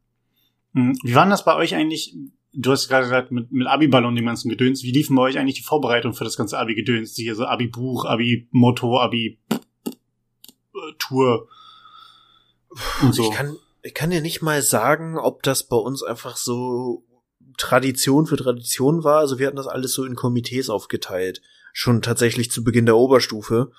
[0.74, 2.16] Hm, wie war das bei euch eigentlich?
[2.54, 5.38] du hast gerade gesagt, mit, mit Abi-Ball und dem ganzen Gedöns, wie liefen bei euch
[5.38, 7.16] eigentlich die Vorbereitung für das ganze Abi-Gedöns?
[7.16, 9.40] Hier so Abi-Buch, Abi-Motto, Abi-Tour
[13.02, 13.30] und so.
[13.30, 17.06] Ich kann, ich kann dir nicht mal sagen, ob das bei uns einfach so
[17.58, 19.20] Tradition für Tradition war.
[19.20, 21.42] Also wir hatten das alles so in Komitees aufgeteilt.
[21.74, 23.72] Schon tatsächlich zu Beginn der Oberstufe.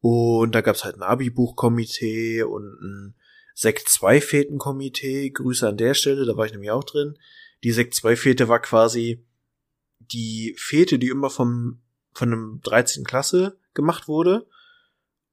[0.00, 3.14] Und da gab's halt ein Abi-Buch-Komitee und ein
[3.52, 5.30] Sekt 2 Feten-Komitee.
[5.30, 7.18] Grüße an der Stelle, da war ich nämlich auch drin.
[7.64, 9.26] Die Sekt 2 Fete war quasi
[9.98, 11.80] die Fete, die immer vom,
[12.12, 13.02] von einem 13.
[13.02, 14.46] Klasse gemacht wurde.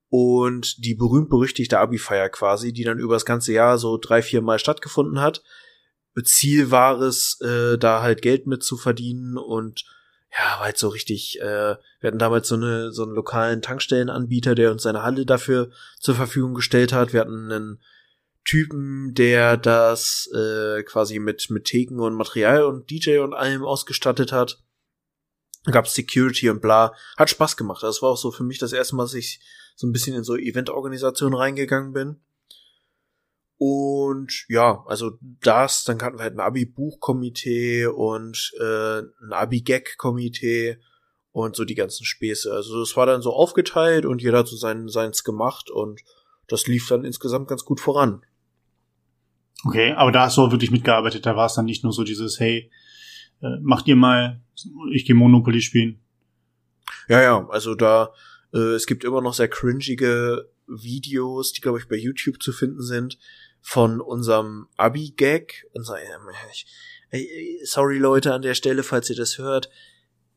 [0.09, 4.59] Und die berühmt-berüchtigte Abi-Feier quasi, die dann über das ganze Jahr so drei, vier Mal
[4.59, 5.43] stattgefunden hat.
[6.23, 9.83] Ziel war es, äh, da halt Geld mit zu verdienen und
[10.31, 14.55] ja, war halt so richtig, äh, wir hatten damals so eine, so einen lokalen Tankstellenanbieter,
[14.55, 17.13] der uns seine Halle dafür zur Verfügung gestellt hat.
[17.13, 17.81] Wir hatten einen
[18.43, 24.31] Typen, der das äh, quasi mit, mit Theken und Material und DJ und allem ausgestattet
[24.31, 24.61] hat.
[25.72, 26.93] Gab Security und bla.
[27.18, 27.84] Hat Spaß gemacht.
[27.84, 29.39] Das war auch so für mich das erste Mal, dass ich
[29.76, 32.22] so ein bisschen in so Eventorganisation reingegangen bin.
[33.57, 40.78] Und ja, also das, dann hatten wir halt ein Abi-Buch-Komitee und äh, ein Abi-Gag-Komitee
[41.32, 42.51] und so die ganzen Späße.
[42.51, 46.01] Also es war dann so aufgeteilt und jeder hat so sein, seins gemacht und
[46.47, 48.26] das lief dann insgesamt ganz gut voran.
[49.66, 51.26] Okay, aber da hast du auch wirklich mitgearbeitet.
[51.26, 52.70] Da war es dann nicht nur so dieses, hey,
[53.45, 54.41] äh, macht ihr mal,
[54.91, 55.99] ich gehe Monopoly spielen.
[57.07, 58.13] Ja, ja, also da,
[58.53, 62.81] äh, es gibt immer noch sehr cringige Videos, die glaube ich bei YouTube zu finden
[62.81, 63.19] sind,
[63.61, 65.67] von unserem Abi-Gag.
[67.63, 69.69] Sorry Leute an der Stelle, falls ihr das hört,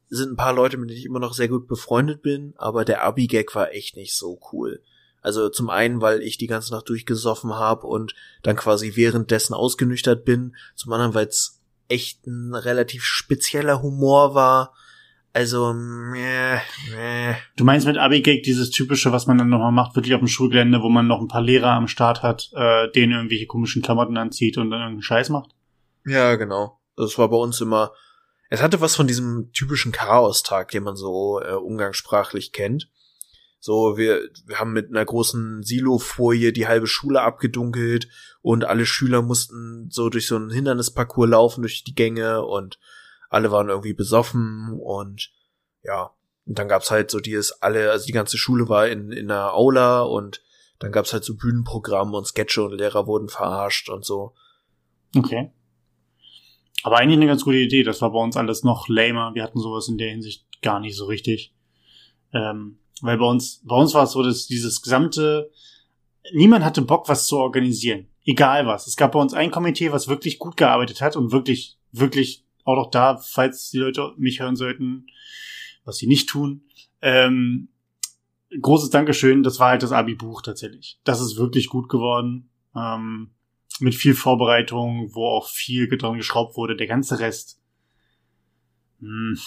[0.08, 3.04] sind ein paar Leute, mit denen ich immer noch sehr gut befreundet bin, aber der
[3.04, 4.82] Abi-Gag war echt nicht so cool.
[5.20, 10.24] Also zum einen, weil ich die ganze Nacht durchgesoffen habe und dann quasi währenddessen ausgenüchtert
[10.24, 10.54] bin.
[10.76, 11.57] Zum anderen, weil es
[11.88, 14.74] echt ein relativ spezieller Humor war.
[15.32, 16.58] Also, meh,
[16.90, 17.34] meh.
[17.56, 20.82] Du meinst mit Abi-Gag dieses typische, was man dann nochmal macht, wirklich auf dem Schulgelände,
[20.82, 24.56] wo man noch ein paar Lehrer am Start hat, äh, denen irgendwelche komischen Klamotten anzieht
[24.58, 25.50] und dann irgendeinen Scheiß macht?
[26.06, 26.80] Ja, genau.
[26.96, 27.92] Das war bei uns immer,
[28.50, 32.88] es hatte was von diesem typischen Chaos-Tag, den man so äh, umgangssprachlich kennt.
[33.60, 38.08] So, wir, wir haben mit einer großen Silofolie die halbe Schule abgedunkelt
[38.40, 42.78] und alle Schüler mussten so durch so einen Hindernisparcours laufen durch die Gänge und
[43.30, 45.32] alle waren irgendwie besoffen und
[45.82, 46.12] ja,
[46.46, 49.54] und dann gab's halt so dieses alle, also die ganze Schule war in, in einer
[49.54, 50.42] Aula und
[50.78, 54.34] dann gab's halt so Bühnenprogramme und Sketche und Lehrer wurden verarscht und so.
[55.16, 55.50] Okay.
[56.84, 57.82] Aber eigentlich eine ganz gute Idee.
[57.82, 59.34] Das war bei uns alles noch lamer.
[59.34, 61.52] Wir hatten sowas in der Hinsicht gar nicht so richtig.
[62.32, 65.50] Ähm, weil bei uns, bei uns war es so, dass dieses gesamte,
[66.32, 68.06] niemand hatte Bock, was zu organisieren.
[68.24, 68.86] Egal was.
[68.86, 72.76] Es gab bei uns ein Komitee, was wirklich gut gearbeitet hat und wirklich, wirklich auch
[72.76, 75.06] noch da, falls die Leute mich hören sollten,
[75.84, 76.62] was sie nicht tun.
[77.00, 77.68] Ähm,
[78.60, 79.42] großes Dankeschön.
[79.42, 80.98] Das war halt das Abi-Buch tatsächlich.
[81.04, 82.50] Das ist wirklich gut geworden.
[82.76, 83.30] Ähm,
[83.80, 86.76] mit viel Vorbereitung, wo auch viel dran geschraubt wurde.
[86.76, 87.60] Der ganze Rest
[89.00, 89.38] mh, hm,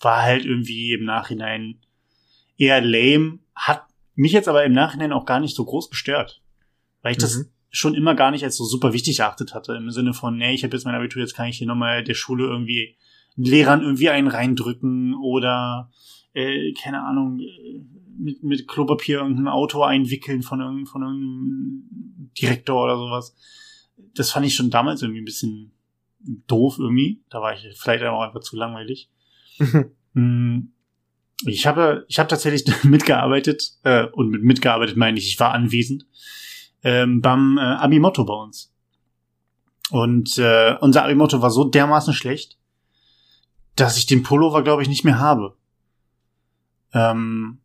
[0.00, 1.80] war halt irgendwie im Nachhinein
[2.58, 3.84] eher lame, hat
[4.14, 6.42] mich jetzt aber im Nachhinein auch gar nicht so groß gestört.
[7.02, 7.22] Weil ich mhm.
[7.22, 9.74] das schon immer gar nicht als so super wichtig erachtet hatte.
[9.74, 12.14] Im Sinne von, nee, ich habe jetzt mein Abitur, jetzt kann ich hier nochmal der
[12.14, 12.96] Schule irgendwie
[13.36, 15.90] Lehrern irgendwie einen reindrücken oder
[16.32, 17.40] äh, keine Ahnung,
[18.18, 23.36] mit, mit Klopapier irgendein Auto einwickeln von, irgendeinem, von irgendeinem Direktor oder sowas.
[24.14, 25.72] Das fand ich schon damals irgendwie ein bisschen
[26.46, 27.22] doof irgendwie.
[27.28, 29.10] Da war ich vielleicht auch einfach zu langweilig.
[30.14, 30.58] Mm,
[31.44, 36.06] ich habe, ich habe tatsächlich mitgearbeitet, äh, und mit mitgearbeitet meine ich, ich war anwesend,
[36.82, 38.72] ähm, beim äh, Abimotto bei uns.
[39.90, 42.58] Und äh, unser Abimotto war so dermaßen schlecht,
[43.76, 45.56] dass ich den Pullover, glaube ich, nicht mehr habe.
[46.92, 47.58] Ähm,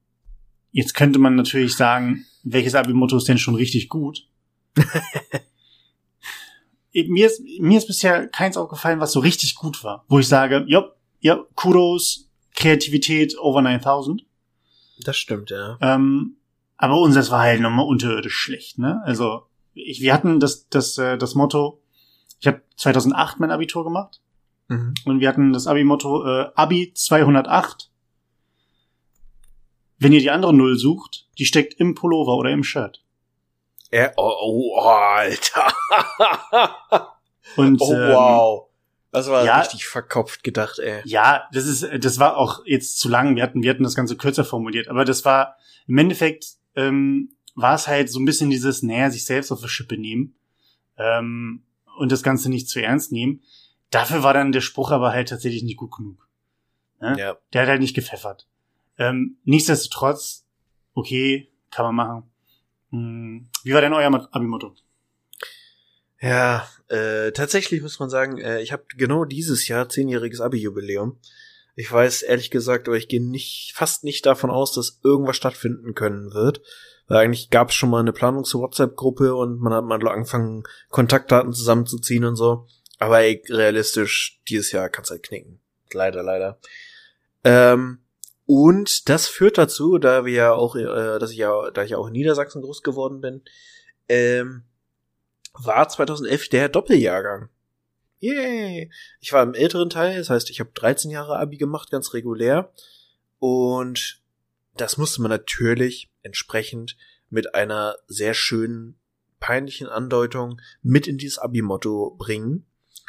[0.71, 4.27] jetzt könnte man natürlich sagen, welches Abimotto ist denn schon richtig gut?
[6.93, 10.05] mir, ist, mir ist bisher keins aufgefallen, was so richtig gut war.
[10.07, 14.23] Wo ich sage, ja, ja, Kudos, Kreativität over 9000.
[15.03, 15.77] Das stimmt, ja.
[15.81, 16.37] Ähm,
[16.77, 19.01] aber unseres war halt nochmal unterirdisch schlecht, ne?
[19.05, 19.43] Also,
[19.73, 21.81] ich, wir hatten das, das, äh, das Motto,
[22.39, 24.21] ich habe 2008 mein Abitur gemacht.
[24.67, 24.93] Mhm.
[25.05, 27.91] Und wir hatten das Abi-Motto äh, Abi 208.
[29.99, 33.03] Wenn ihr die andere Null sucht, die steckt im Pullover oder im Shirt.
[33.91, 35.73] Ja, oh, oh, Alter.
[37.57, 38.70] Und, oh, wow.
[39.11, 41.01] Das war ja, richtig verkopft gedacht, ey.
[41.05, 43.35] Ja, das ist, das war auch jetzt zu lang.
[43.35, 44.87] Wir hatten, wir hatten das Ganze kürzer formuliert.
[44.87, 45.57] Aber das war,
[45.87, 46.45] im Endeffekt,
[46.75, 50.35] ähm, war es halt so ein bisschen dieses, naja, sich selbst auf die Schippe nehmen,
[50.97, 51.63] ähm,
[51.97, 53.41] und das Ganze nicht zu ernst nehmen.
[53.89, 56.27] Dafür war dann der Spruch aber halt tatsächlich nicht gut genug.
[56.99, 57.15] Ne?
[57.17, 57.37] Ja.
[57.53, 58.47] Der hat halt nicht gepfeffert.
[58.97, 60.47] Ähm, nichtsdestotrotz,
[60.93, 62.31] okay, kann man machen.
[62.91, 64.75] Hm, wie war denn euer Abimotto?
[66.21, 71.17] Ja, äh, tatsächlich muss man sagen, äh, ich habe genau dieses Jahr zehnjähriges Abi-Jubiläum.
[71.75, 75.95] Ich weiß ehrlich gesagt, aber ich gehe nicht fast nicht davon aus, dass irgendwas stattfinden
[75.95, 76.61] können wird.
[77.07, 82.25] Weil eigentlich gab es schon mal eine Planungs-WhatsApp-Gruppe und man hat mal angefangen, Kontaktdaten zusammenzuziehen
[82.25, 82.67] und so.
[82.99, 85.59] Aber ey, realistisch, dieses Jahr kann's halt knicken.
[85.93, 86.59] Leider, leider.
[87.43, 87.99] Ähm,
[88.45, 91.97] und das führt dazu, da wir ja auch, äh, dass ich ja, da ich ja
[91.97, 93.43] auch in Niedersachsen groß geworden bin,
[94.09, 94.63] ähm,
[95.53, 97.49] war 2011 der Doppeljahrgang.
[98.19, 98.91] Yay!
[99.19, 102.71] Ich war im älteren Teil, das heißt, ich habe 13 Jahre Abi gemacht, ganz regulär.
[103.39, 104.21] Und
[104.77, 106.97] das musste man natürlich entsprechend
[107.29, 108.99] mit einer sehr schönen,
[109.39, 112.65] peinlichen Andeutung mit in dieses Abi-Motto bringen.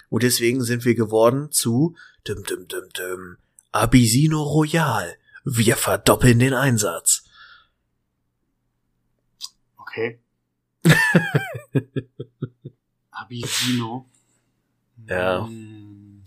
[0.08, 3.36] Und deswegen sind wir geworden zu dum dum dum dum
[3.70, 5.16] Abisino Royal.
[5.44, 7.24] Wir verdoppeln den Einsatz.
[9.76, 10.21] Okay.
[13.10, 14.06] Abisino.
[15.08, 15.46] Ja.
[15.46, 16.24] Hm.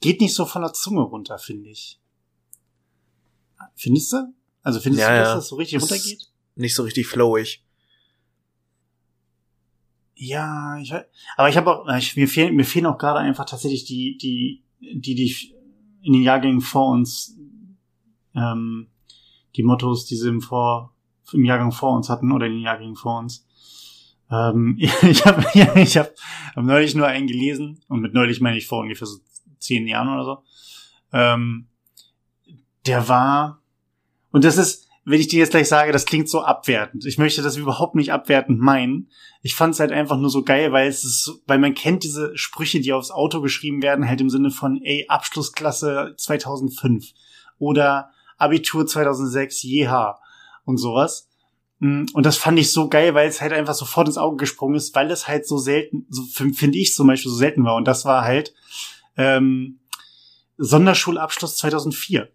[0.00, 2.00] Geht nicht so von der Zunge runter, finde ich.
[3.74, 4.34] Findest du?
[4.62, 5.34] Also findest ja, du, dass ja.
[5.36, 6.30] das so richtig das runtergeht?
[6.56, 7.62] Nicht so richtig flowig.
[10.14, 10.92] Ja, ich,
[11.36, 14.64] aber ich habe auch, ich, mir fehlen, mir fehlen auch gerade einfach tatsächlich die, die,
[14.80, 15.54] die, die
[16.02, 17.36] in den Jahrgängen vor uns,
[18.34, 18.88] ähm,
[19.56, 20.94] die Mottos, die sie im Vor,
[21.32, 23.45] im Jahrgang vor uns hatten oder in den Jahrgängen vor uns.
[24.30, 25.44] Ähm, ich habe
[25.80, 26.12] ich hab,
[26.54, 29.18] hab neulich nur einen gelesen und mit neulich meine ich vor ungefähr so
[29.58, 30.38] zehn Jahren oder so.
[31.12, 31.66] Ähm,
[32.86, 33.60] der war
[34.36, 37.06] und das ist, wenn ich dir jetzt gleich sage, das klingt so abwertend.
[37.06, 39.08] Ich möchte das überhaupt nicht abwertend meinen.
[39.40, 42.36] Ich fand es halt einfach nur so geil, weil es ist, weil man kennt diese
[42.36, 47.12] Sprüche, die aufs Auto geschrieben werden, halt im Sinne von, ey, Abschlussklasse 2005
[47.58, 50.18] oder Abitur 2006, jeha
[50.64, 51.30] und sowas.
[51.78, 54.76] Mm, und das fand ich so geil, weil es halt einfach sofort ins Auge gesprungen
[54.76, 57.76] ist, weil es halt so selten, so finde ich zum Beispiel so selten war.
[57.76, 58.54] Und das war halt
[59.16, 59.80] ähm,
[60.58, 62.30] Sonderschulabschluss 2004.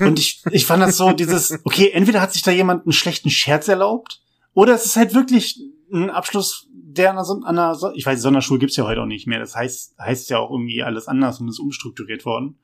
[0.00, 3.30] Und ich, ich fand das so, dieses, okay, entweder hat sich da jemand einen schlechten
[3.30, 4.20] Scherz erlaubt,
[4.54, 5.60] oder es ist halt wirklich
[5.92, 9.26] ein Abschluss, der an einer, an einer ich weiß, Sonderschule gibt's ja heute auch nicht
[9.26, 9.38] mehr.
[9.38, 12.58] Das heißt, heißt ja auch irgendwie alles anders und ist umstrukturiert worden.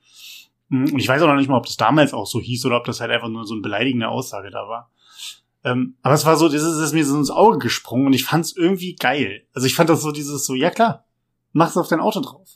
[0.68, 2.76] Mm, und ich weiß auch noch nicht mal, ob das damals auch so hieß oder
[2.76, 4.90] ob das halt einfach nur so eine beleidigende Aussage da war.
[5.64, 8.12] Ähm, aber es war so, das ist, das ist mir so ins Auge gesprungen und
[8.12, 9.46] ich fand es irgendwie geil.
[9.52, 11.06] Also ich fand das so dieses so, ja klar,
[11.52, 12.48] mach's auf dein Auto drauf.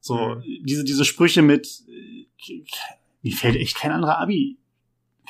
[0.00, 0.42] So, mhm.
[0.64, 2.26] diese, diese Sprüche mit, äh,
[3.22, 4.58] mir fällt echt kein anderer Abi,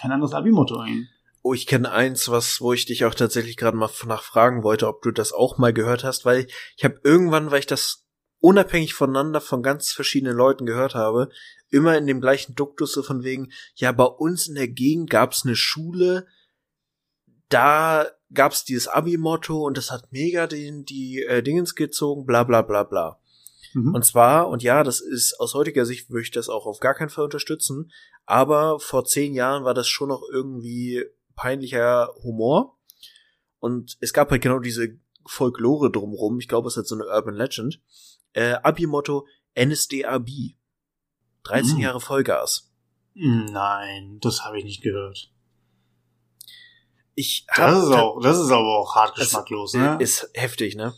[0.00, 1.08] kein anderes Abi-Motto ein.
[1.42, 5.02] Oh, ich kenne eins, was, wo ich dich auch tatsächlich gerade mal nachfragen wollte, ob
[5.02, 6.46] du das auch mal gehört hast, weil
[6.76, 8.04] ich habe irgendwann, weil ich das
[8.40, 11.30] unabhängig voneinander von ganz verschiedenen Leuten gehört habe,
[11.70, 15.44] immer in dem gleichen Duktus so von wegen, ja, bei uns in der Gegend gab's
[15.44, 16.26] eine Schule,
[17.48, 22.62] da gab's dieses Abi-Motto und das hat mega den, die äh, Dingens gezogen, bla bla
[22.62, 23.20] bla bla.
[23.74, 23.94] Mhm.
[23.94, 26.94] Und zwar, und ja, das ist aus heutiger Sicht würde ich das auch auf gar
[26.94, 27.92] keinen Fall unterstützen,
[28.24, 31.04] aber vor zehn Jahren war das schon noch irgendwie
[31.36, 32.78] peinlicher Humor.
[33.58, 36.38] Und es gab halt genau diese Folklore drumrum.
[36.38, 37.80] Ich glaube, es ist so eine Urban Legend.
[38.32, 39.26] Äh, Abi-Motto
[39.58, 40.28] NSDAB.
[41.44, 41.80] 13 mhm.
[41.80, 42.72] Jahre Vollgas.
[43.14, 45.32] Nein, das habe ich nicht gehört.
[47.16, 49.96] Ich das ist auch, das ist aber auch hart geschmacklos, ne?
[49.98, 50.94] Ist heftig, ne?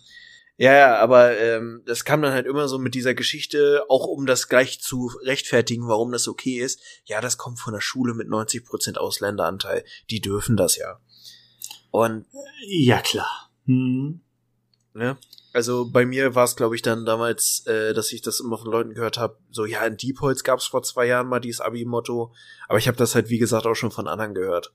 [0.56, 4.26] Ja, ja, aber ähm, das kam dann halt immer so mit dieser Geschichte, auch um
[4.26, 6.80] das gleich zu rechtfertigen, warum das okay ist.
[7.04, 9.84] Ja, das kommt von der Schule mit 90% Ausländeranteil.
[10.10, 10.98] Die dürfen das ja.
[11.92, 12.26] Und
[12.66, 13.52] ja, klar.
[13.66, 14.20] Hm.
[14.94, 15.16] Ne?
[15.52, 18.72] Also bei mir war es, glaube ich, dann damals, äh, dass ich das immer von
[18.72, 22.34] Leuten gehört habe, so ja, in Diepholz gab es vor zwei Jahren mal dieses Abi-Motto,
[22.68, 24.74] aber ich habe das halt, wie gesagt, auch schon von anderen gehört.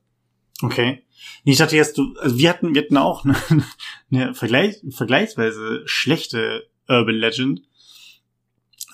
[0.64, 1.03] Okay.
[1.43, 3.36] Ich dachte jetzt, du, also wir hatten, wir hatten auch eine,
[4.11, 7.61] eine Vergleich, vergleichsweise schlechte Urban Legend,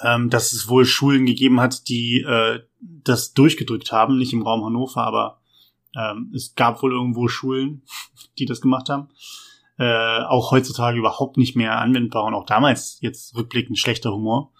[0.02, 4.66] ähm, dass es wohl Schulen gegeben hat, die äh, das durchgedrückt haben, nicht im Raum
[4.66, 5.42] Hannover, aber
[5.96, 7.84] ähm, es gab wohl irgendwo Schulen,
[8.40, 9.10] die das gemacht haben.
[9.78, 14.52] Äh, auch heutzutage überhaupt nicht mehr anwendbar und auch damals jetzt rückblickend schlechter Humor.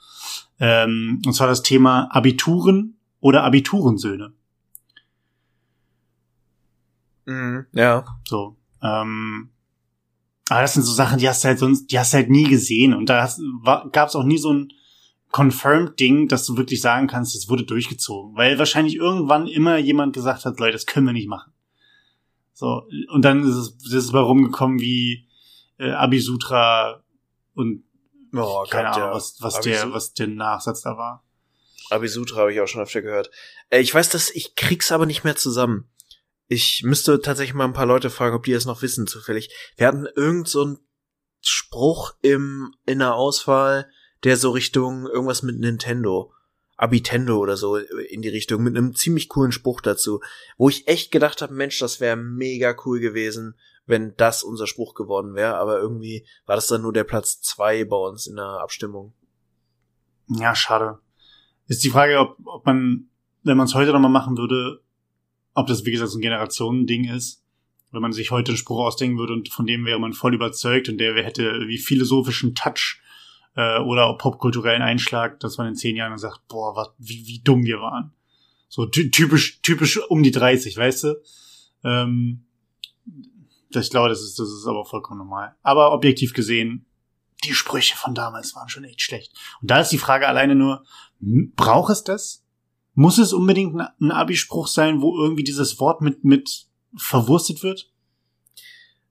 [0.60, 4.34] Ähm, und zwar das Thema Abituren oder Abiturensöhne.
[7.30, 8.06] Mhm, ja.
[8.28, 8.58] So.
[8.82, 9.52] Ähm,
[10.50, 12.50] aber das sind so Sachen, die hast du halt sonst, die hast du halt nie
[12.50, 12.94] gesehen.
[12.96, 13.30] Und da
[13.92, 14.74] gab es auch nie so ein
[15.32, 18.36] Confirmed-Ding, dass du wirklich sagen kannst, es wurde durchgezogen.
[18.36, 21.54] Weil wahrscheinlich irgendwann immer jemand gesagt hat, Leute, das können wir nicht machen.
[22.54, 25.28] So, und dann ist es, das ist mal rumgekommen wie
[25.78, 27.04] äh, Abisutra
[27.54, 27.84] und
[28.34, 31.24] oh, keine Ahnung, was, was der, was der Nachsatz da war.
[31.90, 33.30] Abisutra habe ich auch schon öfter gehört.
[33.70, 35.88] Äh, ich weiß, dass ich krieg's aber nicht mehr zusammen.
[36.52, 39.54] Ich müsste tatsächlich mal ein paar Leute fragen, ob die das noch wissen, zufällig.
[39.78, 40.80] Wir hatten irgend so einen
[41.42, 43.88] Spruch im, in der Auswahl,
[44.24, 46.34] der so Richtung irgendwas mit Nintendo,
[46.76, 50.22] Abitendo oder so in die Richtung, mit einem ziemlich coolen Spruch dazu,
[50.58, 54.96] wo ich echt gedacht habe, Mensch, das wäre mega cool gewesen, wenn das unser Spruch
[54.96, 58.60] geworden wäre, aber irgendwie war das dann nur der Platz zwei bei uns in der
[58.60, 59.14] Abstimmung.
[60.30, 60.98] Ja, schade.
[61.68, 63.10] Ist die Frage, ob, ob man,
[63.44, 64.82] wenn man es heute nochmal machen würde,
[65.60, 67.44] ob das, wie gesagt, so ein Generationending ist.
[67.92, 70.90] Wenn man sich heute einen Spruch ausdenken würde und von dem wäre man voll überzeugt
[70.90, 73.02] und der hätte wie philosophischen Touch
[73.56, 77.64] äh, oder popkulturellen Einschlag, dass man in zehn Jahren sagt, boah, was, wie, wie dumm
[77.66, 78.14] wir waren.
[78.68, 81.22] So typisch, typisch um die 30, weißt du?
[81.84, 82.46] Ähm,
[83.70, 85.56] ich glaube, das ist, das ist aber vollkommen normal.
[85.64, 86.86] Aber objektiv gesehen,
[87.44, 89.34] die Sprüche von damals waren schon echt schlecht.
[89.62, 90.84] Und da ist die Frage alleine nur,
[91.20, 92.46] braucht es das?
[93.00, 96.66] Muss es unbedingt ein Abi-Spruch sein, wo irgendwie dieses Wort mit, mit
[96.98, 97.90] verwurstet wird?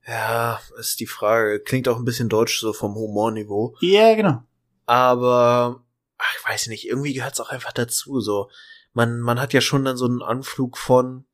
[0.05, 1.59] Ja, ist die Frage.
[1.59, 3.75] Klingt auch ein bisschen deutsch so vom Humorniveau.
[3.81, 4.43] Ja, genau.
[4.85, 5.83] Aber,
[6.19, 8.51] ach, ich weiß nicht, irgendwie gehört es auch einfach dazu, so.
[8.93, 11.25] Man, man hat ja schon dann so einen Anflug von,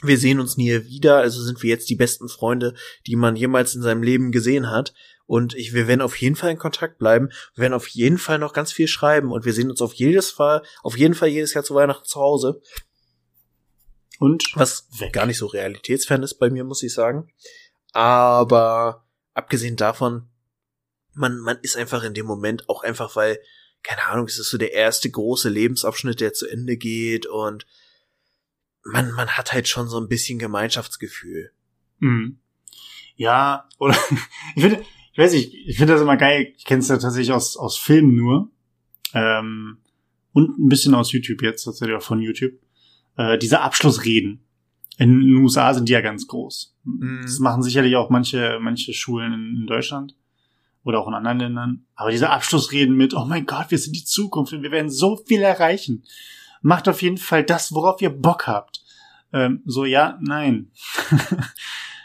[0.00, 2.74] wir sehen uns nie wieder, also sind wir jetzt die besten Freunde,
[3.08, 4.94] die man jemals in seinem Leben gesehen hat.
[5.26, 7.30] Und ich, wir werden auf jeden Fall in Kontakt bleiben.
[7.54, 10.30] Wir werden auf jeden Fall noch ganz viel schreiben und wir sehen uns auf jedes
[10.30, 12.60] Fall, auf jeden Fall jedes Jahr zu Weihnachten zu Hause.
[14.18, 15.12] Und was weg.
[15.12, 17.32] gar nicht so realitätsfern ist bei mir, muss ich sagen.
[17.92, 20.28] Aber abgesehen davon,
[21.14, 23.38] man, man ist einfach in dem Moment auch einfach, weil,
[23.82, 27.66] keine Ahnung, es ist so der erste große Lebensabschnitt, der zu Ende geht und
[28.84, 31.52] man, man hat halt schon so ein bisschen Gemeinschaftsgefühl.
[31.98, 32.38] Mhm.
[33.16, 33.96] Ja, oder
[34.56, 34.84] ich finde,
[35.14, 37.78] ich weiß nicht, ich finde das immer geil, ich kenne es ja tatsächlich aus, aus
[37.78, 38.50] Filmen nur.
[39.14, 39.78] Ähm,
[40.32, 42.54] und ein bisschen aus YouTube jetzt, tatsächlich auch von YouTube.
[43.16, 44.44] Äh, diese Abschlussreden.
[44.98, 46.76] In den USA sind die ja ganz groß.
[46.82, 47.20] Mhm.
[47.22, 50.16] Das machen sicherlich auch manche, manche Schulen in, in Deutschland
[50.82, 51.86] oder auch in anderen Ländern.
[51.94, 55.16] Aber diese Abschlussreden mit, oh mein Gott, wir sind die Zukunft und wir werden so
[55.16, 56.02] viel erreichen.
[56.60, 58.82] Macht auf jeden Fall das, worauf ihr Bock habt.
[59.32, 60.72] Ähm, so, ja, nein.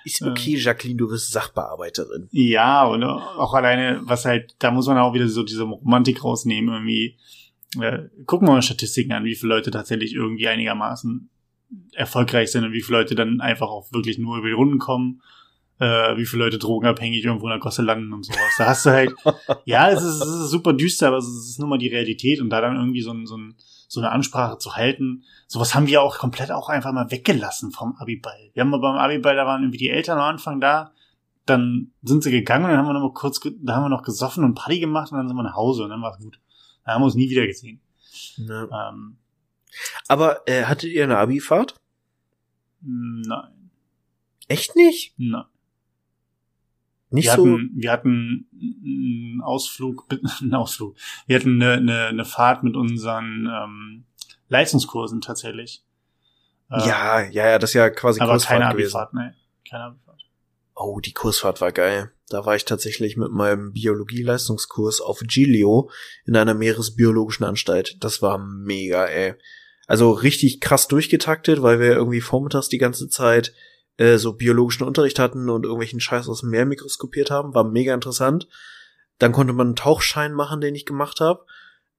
[0.06, 2.28] Ist okay, Jacqueline, du bist Sachbearbeiterin.
[2.32, 6.74] Ja, und auch alleine, was halt, da muss man auch wieder so diese Romantik rausnehmen,
[6.74, 7.18] irgendwie.
[7.80, 11.30] Äh, gucken wir mal Statistiken an, wie viele Leute tatsächlich irgendwie einigermaßen
[11.93, 15.22] erfolgreich sind und wie viele Leute dann einfach auch wirklich nur über die Runden kommen
[15.80, 18.56] äh, wie viele Leute drogenabhängig irgendwo in der Gosse landen und sowas.
[18.58, 19.14] Da hast du halt,
[19.66, 22.50] ja, es ist, es ist super düster, aber es ist nur mal die Realität und
[22.50, 23.56] da dann irgendwie so, ein, so, ein,
[23.89, 27.95] so eine Ansprache zu halten, sowas haben wir auch komplett auch einfach mal weggelassen vom
[27.97, 28.51] Abiball.
[28.53, 30.93] Wir haben mal beim Abiball, da waren irgendwie die Eltern am Anfang da,
[31.45, 34.03] dann sind sie gegangen und dann haben wir noch mal kurz, da haben wir noch
[34.03, 36.39] gesoffen und Party gemacht und dann sind wir nach Hause und dann war es gut.
[36.85, 37.81] Da haben wir uns nie wieder gesehen.
[38.37, 38.89] Ja.
[38.89, 39.17] Ähm,
[40.07, 41.75] aber äh, hattet ihr eine Abifahrt?
[42.81, 43.71] Nein.
[44.47, 45.15] Echt nicht?
[45.17, 45.45] Nein.
[47.10, 47.45] Nicht wir so.
[47.45, 50.05] Hatten, wir hatten einen Ausflug,
[50.41, 50.95] einen Ausflug.
[51.28, 54.05] Wir hatten eine, eine, eine Fahrt mit unseren ähm,
[54.47, 55.84] Leistungskursen tatsächlich.
[56.70, 58.95] ja, ja, ja, das ist ja quasi aber Kursfahrt keine gewesen.
[58.95, 59.32] Abifahrt, nee,
[59.70, 60.24] keine Abifahrt.
[60.76, 62.12] Oh, die Kursfahrt war geil.
[62.30, 65.89] Da war ich tatsächlich mit meinem Biologie-Leistungskurs auf Giglio
[66.26, 67.97] in einer meeresbiologischen Anstalt.
[68.03, 69.34] Das war mega, ey.
[69.88, 73.53] Also richtig krass durchgetaktet, weil wir irgendwie vormittags die ganze Zeit
[74.00, 77.54] äh, so biologischen Unterricht hatten und irgendwelchen Scheiß aus dem Meer mikroskopiert haben.
[77.54, 78.47] War mega interessant.
[79.18, 81.45] Dann konnte man einen Tauchschein machen, den ich gemacht habe.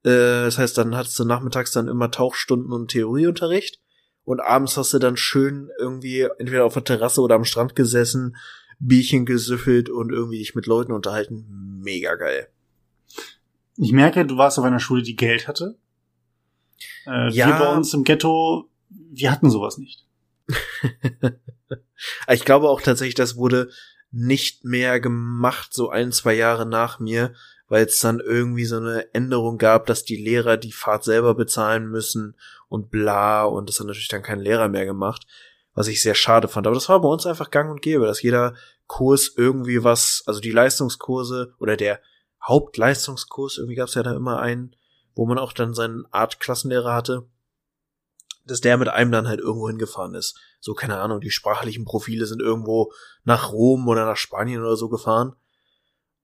[0.05, 3.81] Äh, das heißt, dann hattest du nachmittags dann immer Tauchstunden und Theorieunterricht.
[4.25, 8.37] Und abends hast du dann schön irgendwie entweder auf der Terrasse oder am Strand gesessen,
[8.79, 11.81] Bierchen gesüffelt und irgendwie dich mit Leuten unterhalten.
[11.83, 12.49] Mega geil.
[13.77, 15.77] Ich merke, du warst auf einer Schule, die Geld hatte.
[17.07, 17.49] Äh, ja.
[17.49, 20.07] Wir bei uns im Ghetto, wir hatten sowas nicht.
[22.29, 23.71] ich glaube auch tatsächlich, das wurde
[24.11, 27.33] nicht mehr gemacht, so ein, zwei Jahre nach mir,
[27.69, 31.89] weil es dann irgendwie so eine Änderung gab, dass die Lehrer die Fahrt selber bezahlen
[31.89, 32.37] müssen
[32.69, 35.27] und bla und das hat natürlich dann kein Lehrer mehr gemacht,
[35.75, 36.67] was ich sehr schade fand.
[36.67, 38.55] Aber das war bei uns einfach gang und gäbe, dass jeder
[38.89, 42.01] Kurs irgendwie was, also die Leistungskurse oder der
[42.43, 44.75] Hauptleistungskurs, irgendwie gab es ja da immer einen,
[45.15, 47.29] wo man auch dann seinen Art Klassenlehrer hatte,
[48.47, 50.41] dass der mit einem dann halt irgendwo hingefahren ist.
[50.61, 52.93] So, keine Ahnung, die sprachlichen Profile sind irgendwo
[53.25, 55.35] nach Rom oder nach Spanien oder so gefahren.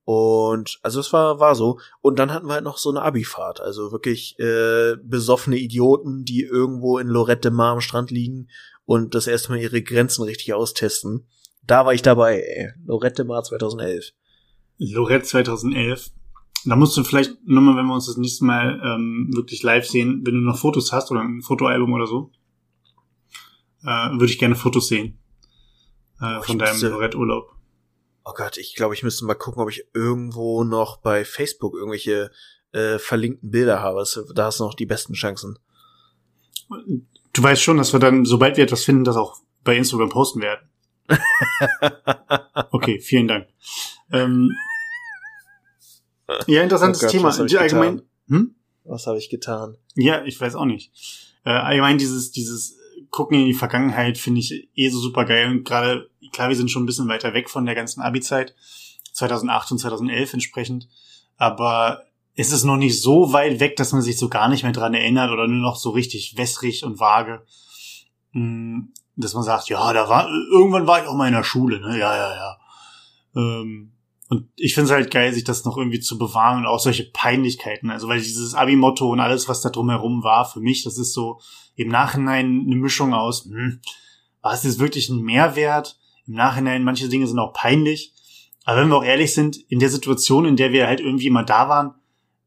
[0.05, 1.80] Und also es war, war so.
[2.01, 3.61] Und dann hatten wir halt noch so eine Abifahrt.
[3.61, 8.49] Also wirklich äh, besoffene Idioten, die irgendwo in Lorette Mar am Strand liegen
[8.84, 11.26] und das erste Mal ihre Grenzen richtig austesten.
[11.64, 12.72] Da war ich dabei, ey.
[12.87, 14.12] Lorette Mar 2011.
[14.78, 16.12] Lorette 2011.
[16.66, 20.22] Da musst du vielleicht nochmal, wenn wir uns das nächste Mal ähm, wirklich live sehen,
[20.24, 22.30] wenn du noch Fotos hast oder ein Fotoalbum oder so,
[23.87, 25.18] äh, würde ich gerne Fotos sehen
[26.20, 27.53] äh, oh, von deinem Lorette-Urlaub.
[28.24, 32.30] Oh Gott, ich glaube, ich müsste mal gucken, ob ich irgendwo noch bei Facebook irgendwelche
[32.72, 34.05] äh, verlinkten Bilder habe.
[34.34, 35.59] Da hast du noch die besten Chancen.
[37.32, 40.41] Du weißt schon, dass wir dann, sobald wir etwas finden, das auch bei Instagram posten
[40.41, 40.68] werden.
[42.72, 43.47] okay, vielen Dank.
[44.11, 44.51] Ähm,
[46.47, 47.28] ja, interessantes oh Gott, Thema.
[47.28, 48.03] Was allgemein.
[48.28, 48.57] Hm?
[48.82, 49.76] Was habe ich getan?
[49.95, 50.93] Ja, ich weiß auch nicht.
[51.45, 52.76] Äh, allgemein dieses dieses
[53.11, 56.70] gucken in die Vergangenheit finde ich eh so super geil und gerade klar, wir sind
[56.70, 58.54] schon ein bisschen weiter weg von der ganzen Abi-Zeit
[59.12, 60.88] 2008 und 2011 entsprechend,
[61.36, 62.02] aber
[62.34, 64.94] ist es noch nicht so weit weg, dass man sich so gar nicht mehr dran
[64.94, 67.46] erinnert oder nur noch so richtig wässrig und vage,
[68.32, 71.80] hm, dass man sagt, ja, da war irgendwann war ich auch mal in der Schule,
[71.80, 72.59] ne, ja, ja, ja.
[73.34, 73.92] Ähm,
[74.29, 77.05] und ich finde es halt geil, sich das noch irgendwie zu bewahren und auch solche
[77.05, 77.91] Peinlichkeiten.
[77.91, 81.41] Also weil dieses Abi-Motto und alles, was da drumherum war, für mich, das ist so
[81.77, 83.81] im Nachhinein eine Mischung aus, hm,
[84.43, 85.99] war es jetzt wirklich ein Mehrwert?
[86.27, 88.12] Im Nachhinein, manche Dinge sind auch peinlich.
[88.64, 91.45] Aber wenn wir auch ehrlich sind, in der Situation, in der wir halt irgendwie mal
[91.45, 91.95] da waren,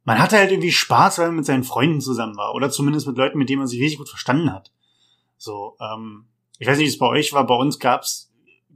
[0.04, 2.56] man hatte halt irgendwie Spaß, weil man mit seinen Freunden zusammen war.
[2.56, 4.72] Oder zumindest mit Leuten, mit denen man sich richtig gut verstanden hat.
[5.38, 6.26] So, ähm,
[6.58, 7.46] ich weiß nicht, wie es bei euch war.
[7.46, 8.29] Bei uns gab's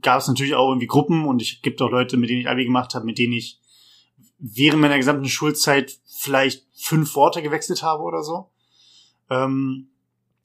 [0.04, 2.64] gab es natürlich auch irgendwie Gruppen und ich gibt auch Leute, mit denen ich Abi
[2.64, 3.58] gemacht habe, mit denen ich
[4.38, 8.50] während meiner gesamten Schulzeit vielleicht fünf Worte gewechselt habe oder so.
[9.30, 9.88] Ähm,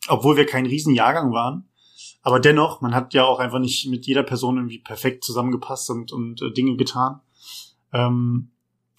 [0.08, 1.70] obwohl wir kein Riesenjahrgang waren.
[2.22, 6.12] Aber dennoch, man hat ja auch einfach nicht mit jeder Person irgendwie perfekt zusammengepasst und,
[6.12, 7.20] und äh, Dinge getan.
[7.94, 8.52] Ähm,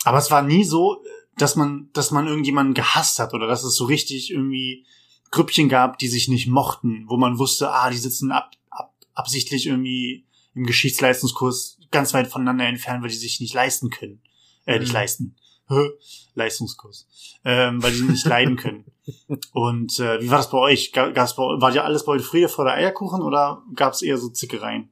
[0.04, 1.02] aber es war nie so,
[1.36, 4.86] dass man, dass man irgendjemanden gehasst hat oder dass es so richtig irgendwie
[5.30, 9.66] Grüppchen gab, die sich nicht mochten, wo man wusste, ah, die sitzen ab, ab, absichtlich
[9.66, 10.26] irgendwie
[10.60, 14.20] im Geschichtsleistungskurs ganz weit voneinander entfernt, weil die sich nicht leisten können.
[14.66, 14.94] Äh, nicht mhm.
[14.94, 15.36] leisten.
[16.34, 17.08] Leistungskurs.
[17.44, 18.84] Ähm, weil die nicht leiden können.
[19.52, 20.92] Und äh, wie war das bei euch?
[20.92, 24.18] Gab's bei, war ja alles bei euch Friede vor der Eierkuchen oder gab es eher
[24.18, 24.90] so Zickereien?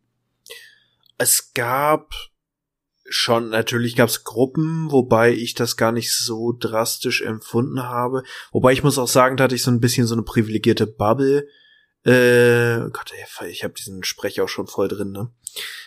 [1.19, 2.14] Es gab
[3.11, 8.23] schon, natürlich gab es Gruppen, wobei ich das gar nicht so drastisch empfunden habe.
[8.53, 11.47] Wobei ich muss auch sagen, da hatte ich so ein bisschen so eine privilegierte Bubble.
[12.09, 13.12] Äh, Gott,
[13.46, 15.30] ich habe diesen Sprech auch schon voll drin, ne?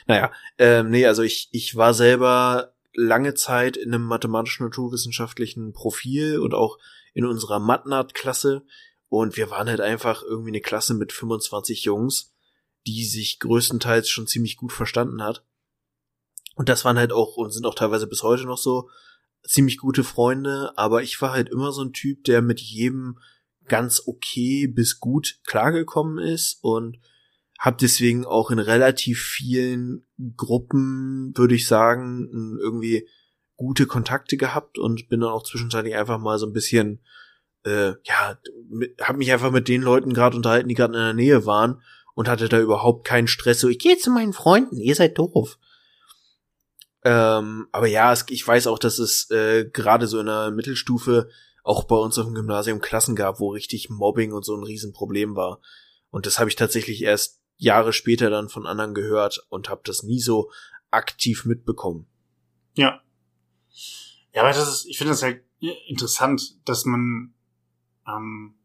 [0.06, 6.54] Naja, ähm, nee, also ich, ich war selber lange Zeit in einem mathematisch-naturwissenschaftlichen Profil und
[6.54, 6.78] auch
[7.16, 8.64] in unserer Matnat-Klasse.
[9.10, 12.36] Und wir waren halt einfach irgendwie eine Klasse mit 25 Jungs,
[12.86, 15.44] die sich größtenteils schon ziemlich gut verstanden hat.
[16.54, 18.90] Und das waren halt auch und sind auch teilweise bis heute noch so
[19.44, 23.18] ziemlich gute Freunde, aber ich war halt immer so ein Typ, der mit jedem
[23.68, 27.00] ganz okay bis gut klargekommen ist und
[27.60, 30.06] habe deswegen auch in relativ vielen
[30.36, 33.08] Gruppen, würde ich sagen, irgendwie
[33.56, 37.02] gute Kontakte gehabt und bin dann auch zwischenzeitlich einfach mal so ein bisschen,
[37.64, 38.40] äh, ja,
[39.02, 41.84] habe mich einfach mit den Leuten gerade unterhalten, die gerade in der Nähe waren
[42.16, 43.60] und hatte da überhaupt keinen Stress.
[43.60, 45.60] So, ich gehe zu meinen Freunden, ihr seid doof.
[47.04, 51.30] Ähm, aber ja, es, ich weiß auch, dass es äh, gerade so in der Mittelstufe
[51.64, 55.36] auch bei uns auf dem Gymnasium Klassen gab, wo richtig Mobbing und so ein Riesenproblem
[55.36, 55.60] war.
[56.10, 60.04] Und das habe ich tatsächlich erst Jahre später dann von anderen gehört und habe das
[60.04, 60.52] nie so
[60.90, 62.08] aktiv mitbekommen.
[62.74, 63.02] Ja.
[64.34, 65.44] Ja, aber das ist, ich finde das halt
[65.88, 67.34] interessant, dass man
[68.08, 68.56] ähm,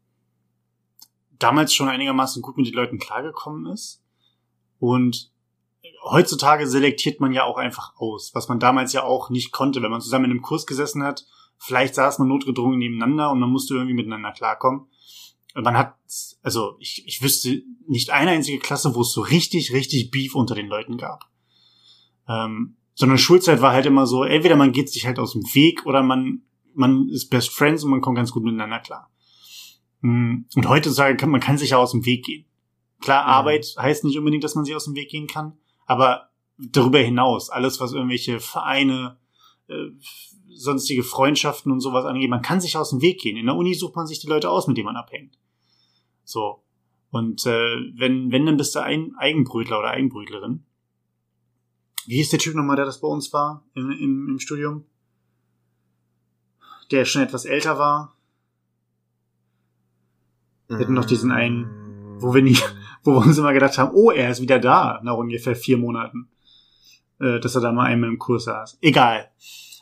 [1.39, 4.03] damals schon einigermaßen gut mit den Leuten klargekommen ist.
[4.79, 5.31] Und
[6.03, 9.91] heutzutage selektiert man ja auch einfach aus, was man damals ja auch nicht konnte, wenn
[9.91, 11.25] man zusammen in einem Kurs gesessen hat.
[11.57, 14.87] Vielleicht saß man notgedrungen nebeneinander und man musste irgendwie miteinander klarkommen
[15.63, 15.95] man hat,
[16.43, 20.55] also ich, ich wüsste nicht eine einzige Klasse, wo es so richtig, richtig Beef unter
[20.55, 21.25] den Leuten gab.
[22.27, 25.85] Ähm, sondern Schulzeit war halt immer so, entweder man geht sich halt aus dem Weg
[25.85, 26.41] oder man,
[26.73, 29.09] man ist Best Friends und man kommt ganz gut miteinander klar.
[30.01, 32.45] Mm, und heutzutage kann man kann sich ja aus dem Weg gehen.
[33.01, 33.29] Klar, mhm.
[33.29, 37.49] Arbeit heißt nicht unbedingt, dass man sich aus dem Weg gehen kann, aber darüber hinaus,
[37.49, 39.17] alles, was irgendwelche Vereine,
[39.67, 39.89] äh,
[40.57, 43.37] sonstige Freundschaften und sowas angeht, man kann sich aus dem Weg gehen.
[43.37, 45.37] In der Uni sucht man sich die Leute aus, mit denen man abhängt.
[46.23, 46.63] So.
[47.09, 50.65] Und äh, wenn, wenn, dann bist du ein Eigenbrötler oder Eigenbrötlerin.
[52.05, 54.85] Wie hieß der Typ nochmal, der das bei uns war im, im, im Studium?
[56.91, 58.15] Der schon etwas älter war.
[60.67, 62.57] Wir hatten noch diesen einen, wo wir nie,
[63.03, 66.29] wo wir uns immer gedacht haben, oh, er ist wieder da, nach ungefähr vier Monaten.
[67.19, 68.77] Äh, dass er da mal einmal im Kurs saß.
[68.81, 69.31] Egal.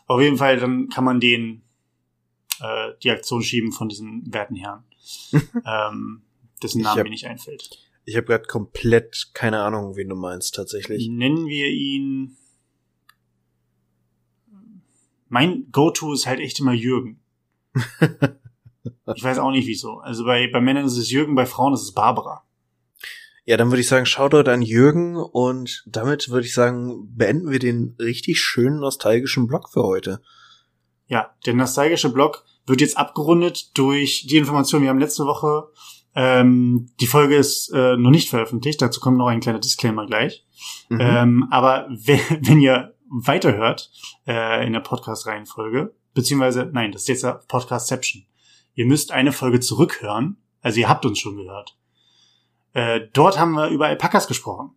[0.08, 1.64] Auf jeden Fall, dann kann man den
[2.62, 4.84] äh, die Aktion schieben von diesen werten Herren.
[5.66, 6.22] ähm,
[6.62, 7.70] dessen Name mir nicht einfällt.
[8.06, 11.08] Ich habe gerade komplett keine Ahnung, wen du meinst tatsächlich.
[11.10, 12.38] Nennen wir ihn.
[15.28, 17.20] Mein Go-To ist halt echt immer Jürgen.
[17.74, 19.98] ich weiß auch nicht wieso.
[19.98, 22.45] Also bei, bei Männern ist es Jürgen, bei Frauen ist es Barbara.
[23.46, 27.60] Ja, dann würde ich sagen, Shoutout an Jürgen und damit würde ich sagen, beenden wir
[27.60, 30.22] den richtig schönen nostalgischen Blog für heute.
[31.08, 35.70] Ja, der nostalgische Blog wird jetzt abgerundet durch die Information, wir haben letzte Woche
[36.16, 40.46] ähm, die Folge ist äh, noch nicht veröffentlicht, dazu kommt noch ein kleiner Disclaimer gleich.
[40.88, 41.02] Mhm.
[41.02, 43.92] Ähm, aber wenn, wenn ihr weiterhört
[44.26, 48.26] äh, in der Podcast-Reihenfolge, beziehungsweise, nein, das ist jetzt Podcastception.
[48.74, 51.78] Ihr müsst eine Folge zurückhören, also ihr habt uns schon gehört.
[52.76, 54.76] Äh, dort haben wir über Alpakas gesprochen.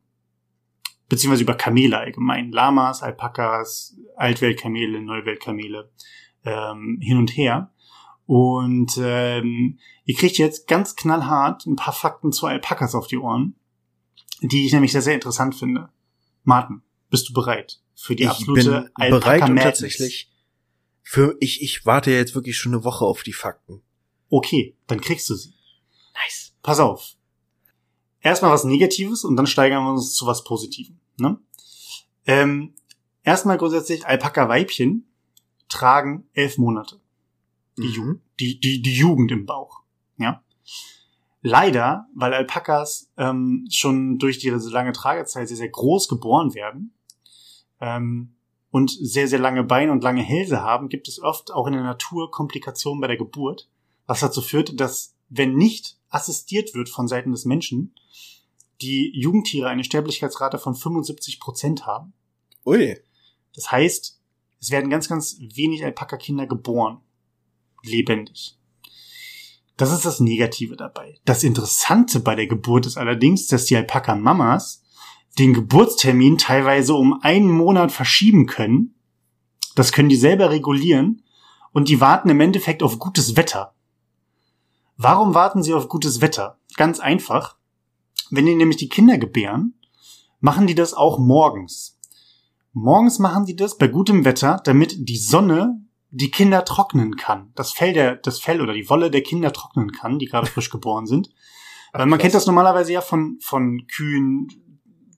[1.09, 2.53] Beziehungsweise über Kamele allgemein.
[2.53, 5.91] Lamas, Alpakas, Altweltkamele, Neuweltkamele,
[6.45, 7.73] ähm, hin und her.
[8.25, 13.57] Und ähm, ihr kriegt jetzt ganz knallhart ein paar Fakten zu Alpakas auf die Ohren,
[14.41, 15.89] die ich nämlich sehr, sehr interessant finde.
[16.45, 20.31] Martin, bist du bereit für die ich absolute bin bereit und tatsächlich
[21.03, 23.83] für ich ich warte jetzt wirklich schon eine Woche auf die Fakten.
[24.31, 25.55] Okay, dann kriegst du sie.
[26.15, 26.55] Nice.
[26.63, 27.15] Pass auf.
[28.21, 30.99] Erstmal was Negatives und dann steigern wir uns zu was Positivem.
[31.19, 31.39] Ne?
[32.27, 32.75] Ähm,
[33.23, 35.07] erstmal grundsätzlich Alpaka-Weibchen
[35.69, 37.01] tragen elf Monate
[37.79, 38.21] die, mhm.
[38.41, 39.81] die, die, die Jugend im Bauch.
[40.19, 40.43] Ja.
[41.41, 46.93] Leider, weil Alpakas ähm, schon durch diese lange Tragezeit sehr, sehr groß geboren werden
[47.81, 48.35] ähm,
[48.71, 51.83] und sehr, sehr lange Beine und lange Hälse haben, gibt es oft auch in der
[51.83, 53.69] Natur Komplikationen bei der Geburt,
[54.07, 57.95] was dazu führt, dass, wenn nicht assistiert wird von Seiten des Menschen,
[58.81, 62.13] die Jugendtiere eine Sterblichkeitsrate von 75 Prozent haben.
[62.65, 62.97] Ui.
[63.55, 64.21] Das heißt,
[64.61, 67.01] es werden ganz, ganz wenig Alpaka-Kinder geboren.
[67.83, 68.57] Lebendig.
[69.77, 71.19] Das ist das Negative dabei.
[71.25, 74.83] Das Interessante bei der Geburt ist allerdings, dass die Alpaka-Mamas
[75.39, 78.95] den Geburtstermin teilweise um einen Monat verschieben können.
[79.77, 81.23] Das können die selber regulieren.
[81.73, 83.75] Und die warten im Endeffekt auf gutes Wetter.
[85.01, 86.59] Warum warten sie auf gutes Wetter?
[86.77, 87.57] Ganz einfach.
[88.31, 89.75] Wenn die nämlich die Kinder gebären,
[90.41, 92.01] machen die das auch morgens.
[92.73, 95.81] Morgens machen die das bei gutem Wetter, damit die Sonne
[96.11, 97.53] die Kinder trocknen kann.
[97.55, 100.69] Das Fell der, das Fell oder die Wolle der Kinder trocknen kann, die gerade frisch
[100.69, 101.29] geboren sind.
[101.93, 104.49] Ach, Weil man kennt das normalerweise ja von, von Kühen,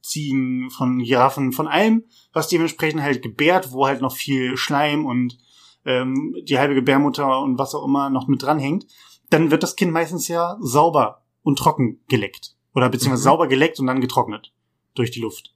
[0.02, 2.04] Ziegen, von Giraffen, von allem,
[2.34, 5.38] was dementsprechend halt gebärt, wo halt noch viel Schleim und
[5.86, 8.86] ähm, die halbe Gebärmutter und was auch immer noch mit dranhängt,
[9.30, 12.56] dann wird das Kind meistens ja sauber und trocken geleckt.
[12.74, 13.24] Oder beziehungsweise mhm.
[13.24, 14.52] sauber geleckt und dann getrocknet
[14.94, 15.54] durch die Luft.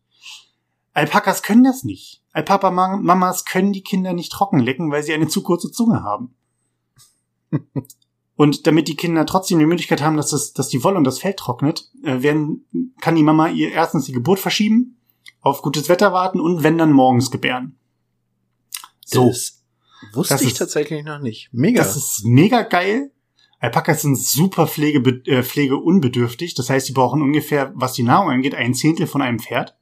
[0.93, 2.23] Alpakas können das nicht.
[2.33, 6.35] Alpaka-Mamas können die Kinder nicht trocken lecken, weil sie eine zu kurze Zunge haben.
[8.37, 11.19] und damit die Kinder trotzdem die Möglichkeit haben, dass, das, dass die Wolle und das
[11.19, 15.01] Fell trocknet, äh, werden, kann die Mama ihr erstens die Geburt verschieben,
[15.41, 17.77] auf gutes Wetter warten und wenn dann morgens gebären.
[19.05, 19.29] So.
[19.29, 19.63] Das
[20.13, 21.51] wusste das ich ist, tatsächlich noch nicht.
[21.53, 21.83] Mega.
[21.83, 23.13] Das ist mega geil.
[23.65, 26.55] Alpakas sind super Pflege, äh, pflegeunbedürftig.
[26.55, 29.75] Das heißt, sie brauchen ungefähr, was die Nahrung angeht, ein Zehntel von einem Pferd.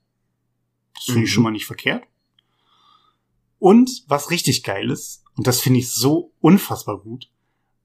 [0.95, 1.25] Das finde mhm.
[1.25, 2.05] ich schon mal nicht verkehrt.
[3.59, 7.33] Und was richtig geil ist, und das finde ich so unfassbar gut,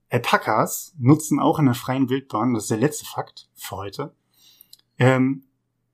[0.09, 4.15] Alpakas nutzen auch in der freien Wildbahn, das ist der letzte Fakt für heute,
[4.99, 5.45] ähm,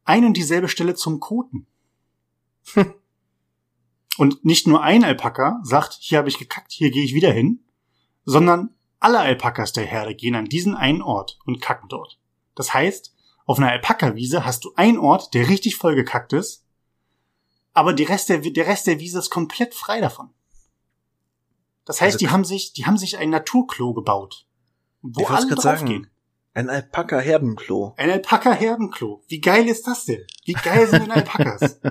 [0.04, 1.66] ein und dieselbe Stelle zum Koten.
[4.18, 7.62] und nicht nur ein Alpaka sagt, hier habe ich gekackt, hier gehe ich wieder hin,
[8.26, 8.72] sondern
[9.04, 12.20] alle Alpakas der Herde gehen an diesen einen Ort und kacken dort.
[12.56, 13.14] Das heißt,
[13.46, 16.66] auf einer Alpaka-Wiese hast du einen Ort, der richtig vollgekackt ist,
[17.74, 20.30] aber der Rest der, der Rest der Wiese ist komplett frei davon.
[21.86, 24.48] Das heißt, also, die haben sich, die haben sich ein Naturklo gebaut,
[25.02, 26.08] wo alle drauf sagen, gehen.
[26.54, 27.96] Ein Alpaka-Herdenklo.
[27.98, 29.24] Ein Alpaka-Herdenklo.
[29.28, 30.26] Wie geil ist das denn?
[30.46, 31.82] Wie geil sind denn Alpakas?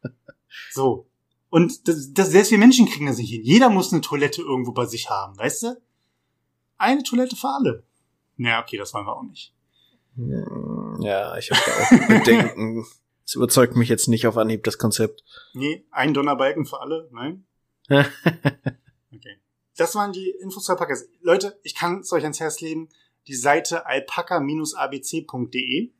[0.72, 1.08] so.
[1.50, 3.42] Und das, das, selbst wir Menschen kriegen das nicht hin.
[3.44, 5.82] Jeder muss eine Toilette irgendwo bei sich haben, weißt du?
[6.78, 7.84] Eine Toilette für alle.
[8.36, 9.52] Naja, okay, das wollen wir auch nicht.
[11.00, 12.86] Ja, ich habe da auch Bedenken.
[13.26, 15.24] Es überzeugt mich jetzt nicht auf Anhieb, das Konzept.
[15.52, 17.44] Nee, ein Donnerbalken für alle, nein?
[17.90, 18.06] okay.
[19.76, 21.08] Das waren die Infos zu Alpakas.
[21.22, 22.88] Leute, ich kann es euch ans Herz legen.
[23.26, 25.90] Die Seite alpaka-abc.de.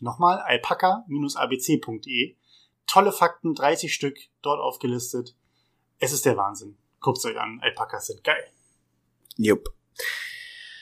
[0.00, 2.36] Nochmal, alpaka-abc.de.
[2.86, 5.34] Tolle Fakten, 30 Stück, dort aufgelistet.
[5.98, 6.76] Es ist der Wahnsinn.
[7.00, 8.46] Guckt's euch an, Alpakas sind geil.
[9.38, 9.72] Jupp.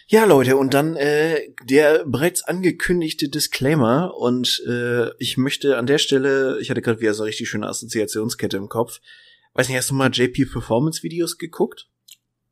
[0.09, 4.15] Ja, Leute, und dann äh, der bereits angekündigte Disclaimer.
[4.17, 7.67] Und äh, ich möchte an der Stelle, ich hatte gerade wieder so eine richtig schöne
[7.67, 9.01] Assoziationskette im Kopf.
[9.55, 11.89] Weiß nicht, hast du mal JP Performance Videos geguckt?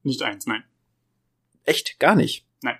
[0.02, 0.64] Nicht eins, nein.
[1.62, 2.00] Echt?
[2.00, 2.44] Gar nicht?
[2.60, 2.78] Nein.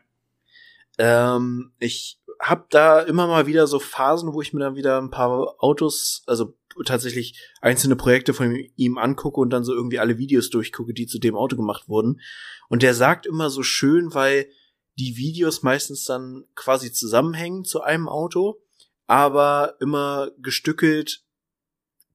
[0.99, 5.11] Ähm, ich hab da immer mal wieder so Phasen, wo ich mir dann wieder ein
[5.11, 10.51] paar Autos, also tatsächlich einzelne Projekte von ihm angucke und dann so irgendwie alle Videos
[10.51, 12.21] durchgucke, die zu dem Auto gemacht wurden.
[12.69, 14.49] Und der sagt immer so schön, weil
[14.99, 18.61] die Videos meistens dann quasi zusammenhängen zu einem Auto,
[19.07, 21.25] aber immer gestückelt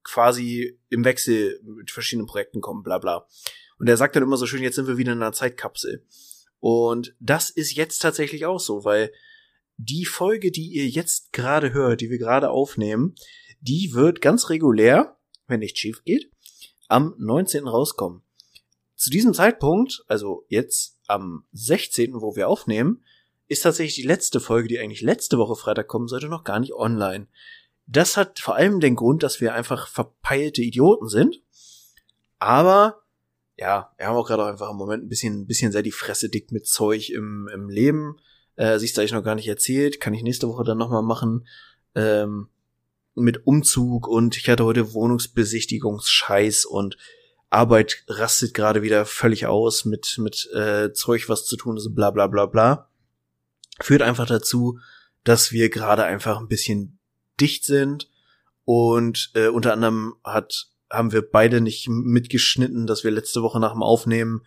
[0.02, 3.26] quasi im Wechsel mit verschiedenen Projekten kommen, bla bla.
[3.78, 6.04] Und er sagt dann immer so schön, jetzt sind wir wieder in einer Zeitkapsel.
[6.58, 9.12] Und das ist jetzt tatsächlich auch so, weil
[9.76, 13.14] die Folge, die ihr jetzt gerade hört, die wir gerade aufnehmen,
[13.60, 15.16] die wird ganz regulär,
[15.46, 16.30] wenn nicht schief geht,
[16.88, 17.66] am 19.
[17.66, 18.22] rauskommen.
[18.96, 23.02] Zu diesem Zeitpunkt, also jetzt am 16., wo wir aufnehmen,
[23.48, 26.74] ist tatsächlich die letzte Folge, die eigentlich letzte Woche Freitag kommen sollte, noch gar nicht
[26.74, 27.26] online.
[27.86, 31.42] Das hat vor allem den Grund, dass wir einfach verpeilte Idioten sind.
[32.38, 33.02] Aber
[33.56, 36.28] ja, wir haben auch gerade einfach im Moment ein bisschen, ein bisschen sehr die Fresse
[36.28, 38.16] dick mit Zeug im, im Leben.
[38.54, 41.46] Äh, siehst du, ich noch gar nicht erzählt, kann ich nächste Woche dann nochmal machen.
[41.94, 42.48] Ähm,
[43.20, 46.96] mit Umzug und ich hatte heute Wohnungsbesichtigungsscheiß und
[47.50, 52.10] Arbeit rastet gerade wieder völlig aus mit, mit äh, Zeug, was zu tun ist, bla
[52.10, 52.88] bla bla bla.
[53.80, 54.78] Führt einfach dazu,
[55.24, 56.98] dass wir gerade einfach ein bisschen
[57.40, 58.08] dicht sind
[58.64, 63.72] und äh, unter anderem hat haben wir beide nicht mitgeschnitten, dass wir letzte Woche nach
[63.72, 64.44] dem Aufnehmen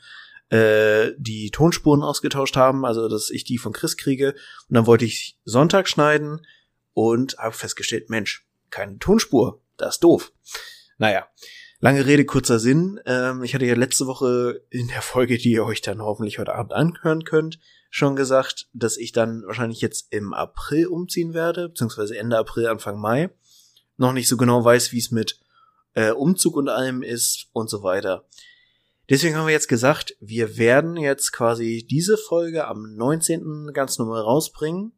[0.50, 4.34] äh, die Tonspuren ausgetauscht haben, also dass ich die von Chris kriege.
[4.70, 6.46] Und dann wollte ich Sonntag schneiden
[6.94, 10.32] und habe festgestellt, Mensch, keine Tonspur, das ist doof.
[10.98, 11.28] Naja,
[11.84, 12.98] Lange Rede, kurzer Sinn.
[13.06, 16.56] Ähm, ich hatte ja letzte Woche in der Folge, die ihr euch dann hoffentlich heute
[16.56, 17.60] Abend anhören könnt,
[17.90, 23.02] schon gesagt, dass ich dann wahrscheinlich jetzt im April umziehen werde, beziehungsweise Ende April, Anfang
[23.02, 23.32] Mai.
[23.98, 25.42] Noch nicht so genau weiß, wie es mit
[25.94, 28.24] äh, Umzug und allem ist und so weiter.
[29.10, 33.72] Deswegen haben wir jetzt gesagt, wir werden jetzt quasi diese Folge am 19.
[33.74, 34.94] ganz normal rausbringen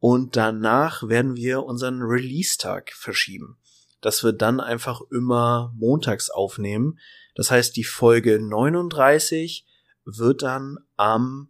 [0.00, 3.60] und danach werden wir unseren Release-Tag verschieben
[4.00, 6.98] dass wir dann einfach immer montags aufnehmen.
[7.34, 9.66] Das heißt, die Folge 39
[10.04, 11.48] wird dann am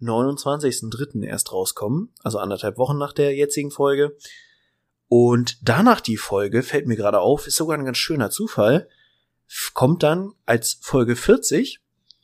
[0.00, 1.24] 29.03.
[1.24, 4.16] erst rauskommen, also anderthalb Wochen nach der jetzigen Folge.
[5.08, 8.88] Und danach die Folge, fällt mir gerade auf, ist sogar ein ganz schöner Zufall,
[9.72, 11.80] kommt dann als Folge 40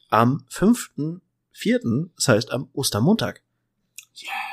[0.09, 3.42] am 5.04., das heißt am Ostermontag.
[4.20, 4.49] Yeah.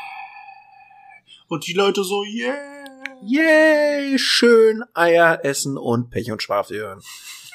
[1.47, 2.85] Und die Leute so, yeah.
[3.23, 7.01] Yay, schön Eier essen und Pech und Schwafel hören.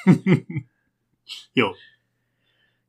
[1.53, 1.73] jo.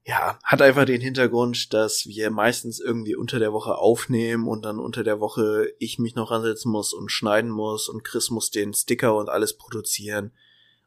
[0.06, 4.78] Ja, hat einfach den Hintergrund, dass wir meistens irgendwie unter der Woche aufnehmen und dann
[4.78, 8.74] unter der Woche ich mich noch ansetzen muss und schneiden muss und Chris muss den
[8.74, 10.32] Sticker und alles produzieren.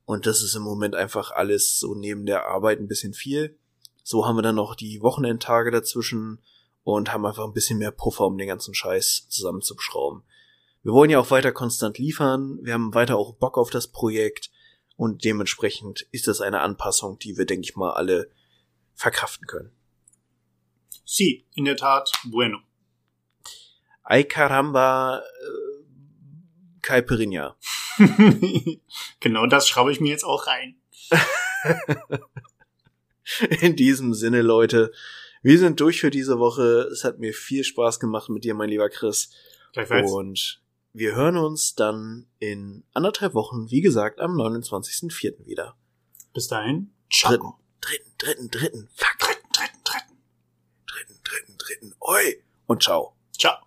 [0.06, 3.57] Und das ist im Moment einfach alles so neben der Arbeit ein bisschen viel.
[4.03, 6.39] So haben wir dann noch die Wochenendtage dazwischen
[6.95, 10.23] und haben einfach ein bisschen mehr Puffer, um den ganzen Scheiß zusammenzuschrauben
[10.88, 14.49] wir wollen ja auch weiter konstant liefern, wir haben weiter auch Bock auf das Projekt
[14.95, 18.31] und dementsprechend ist das eine Anpassung, die wir, denke ich mal, alle
[18.95, 19.73] verkraften können.
[21.03, 22.59] Sí, in der Tat, bueno.
[24.01, 27.57] Ay caramba, äh, Caipirinha.
[29.19, 30.77] genau das schraube ich mir jetzt auch rein.
[33.59, 34.93] in diesem Sinne, Leute,
[35.48, 36.90] wir sind durch für diese Woche.
[36.91, 39.30] Es hat mir viel Spaß gemacht mit dir, mein lieber Chris.
[40.11, 40.61] Und
[40.91, 45.45] wir hören uns dann in anderthalb Wochen, wie gesagt, am 29.04.
[45.45, 45.78] wieder.
[46.34, 46.91] Bis dahin.
[47.10, 47.32] Ciao.
[47.32, 48.90] Dritten, dritten, dritten, dritten.
[48.94, 49.19] Fuck.
[49.19, 50.18] Dritten, dritten, dritten.
[50.86, 51.95] Dritten, dritten, dritten.
[52.02, 52.44] Oi.
[52.65, 53.15] Und ciao.
[53.32, 53.66] Ciao.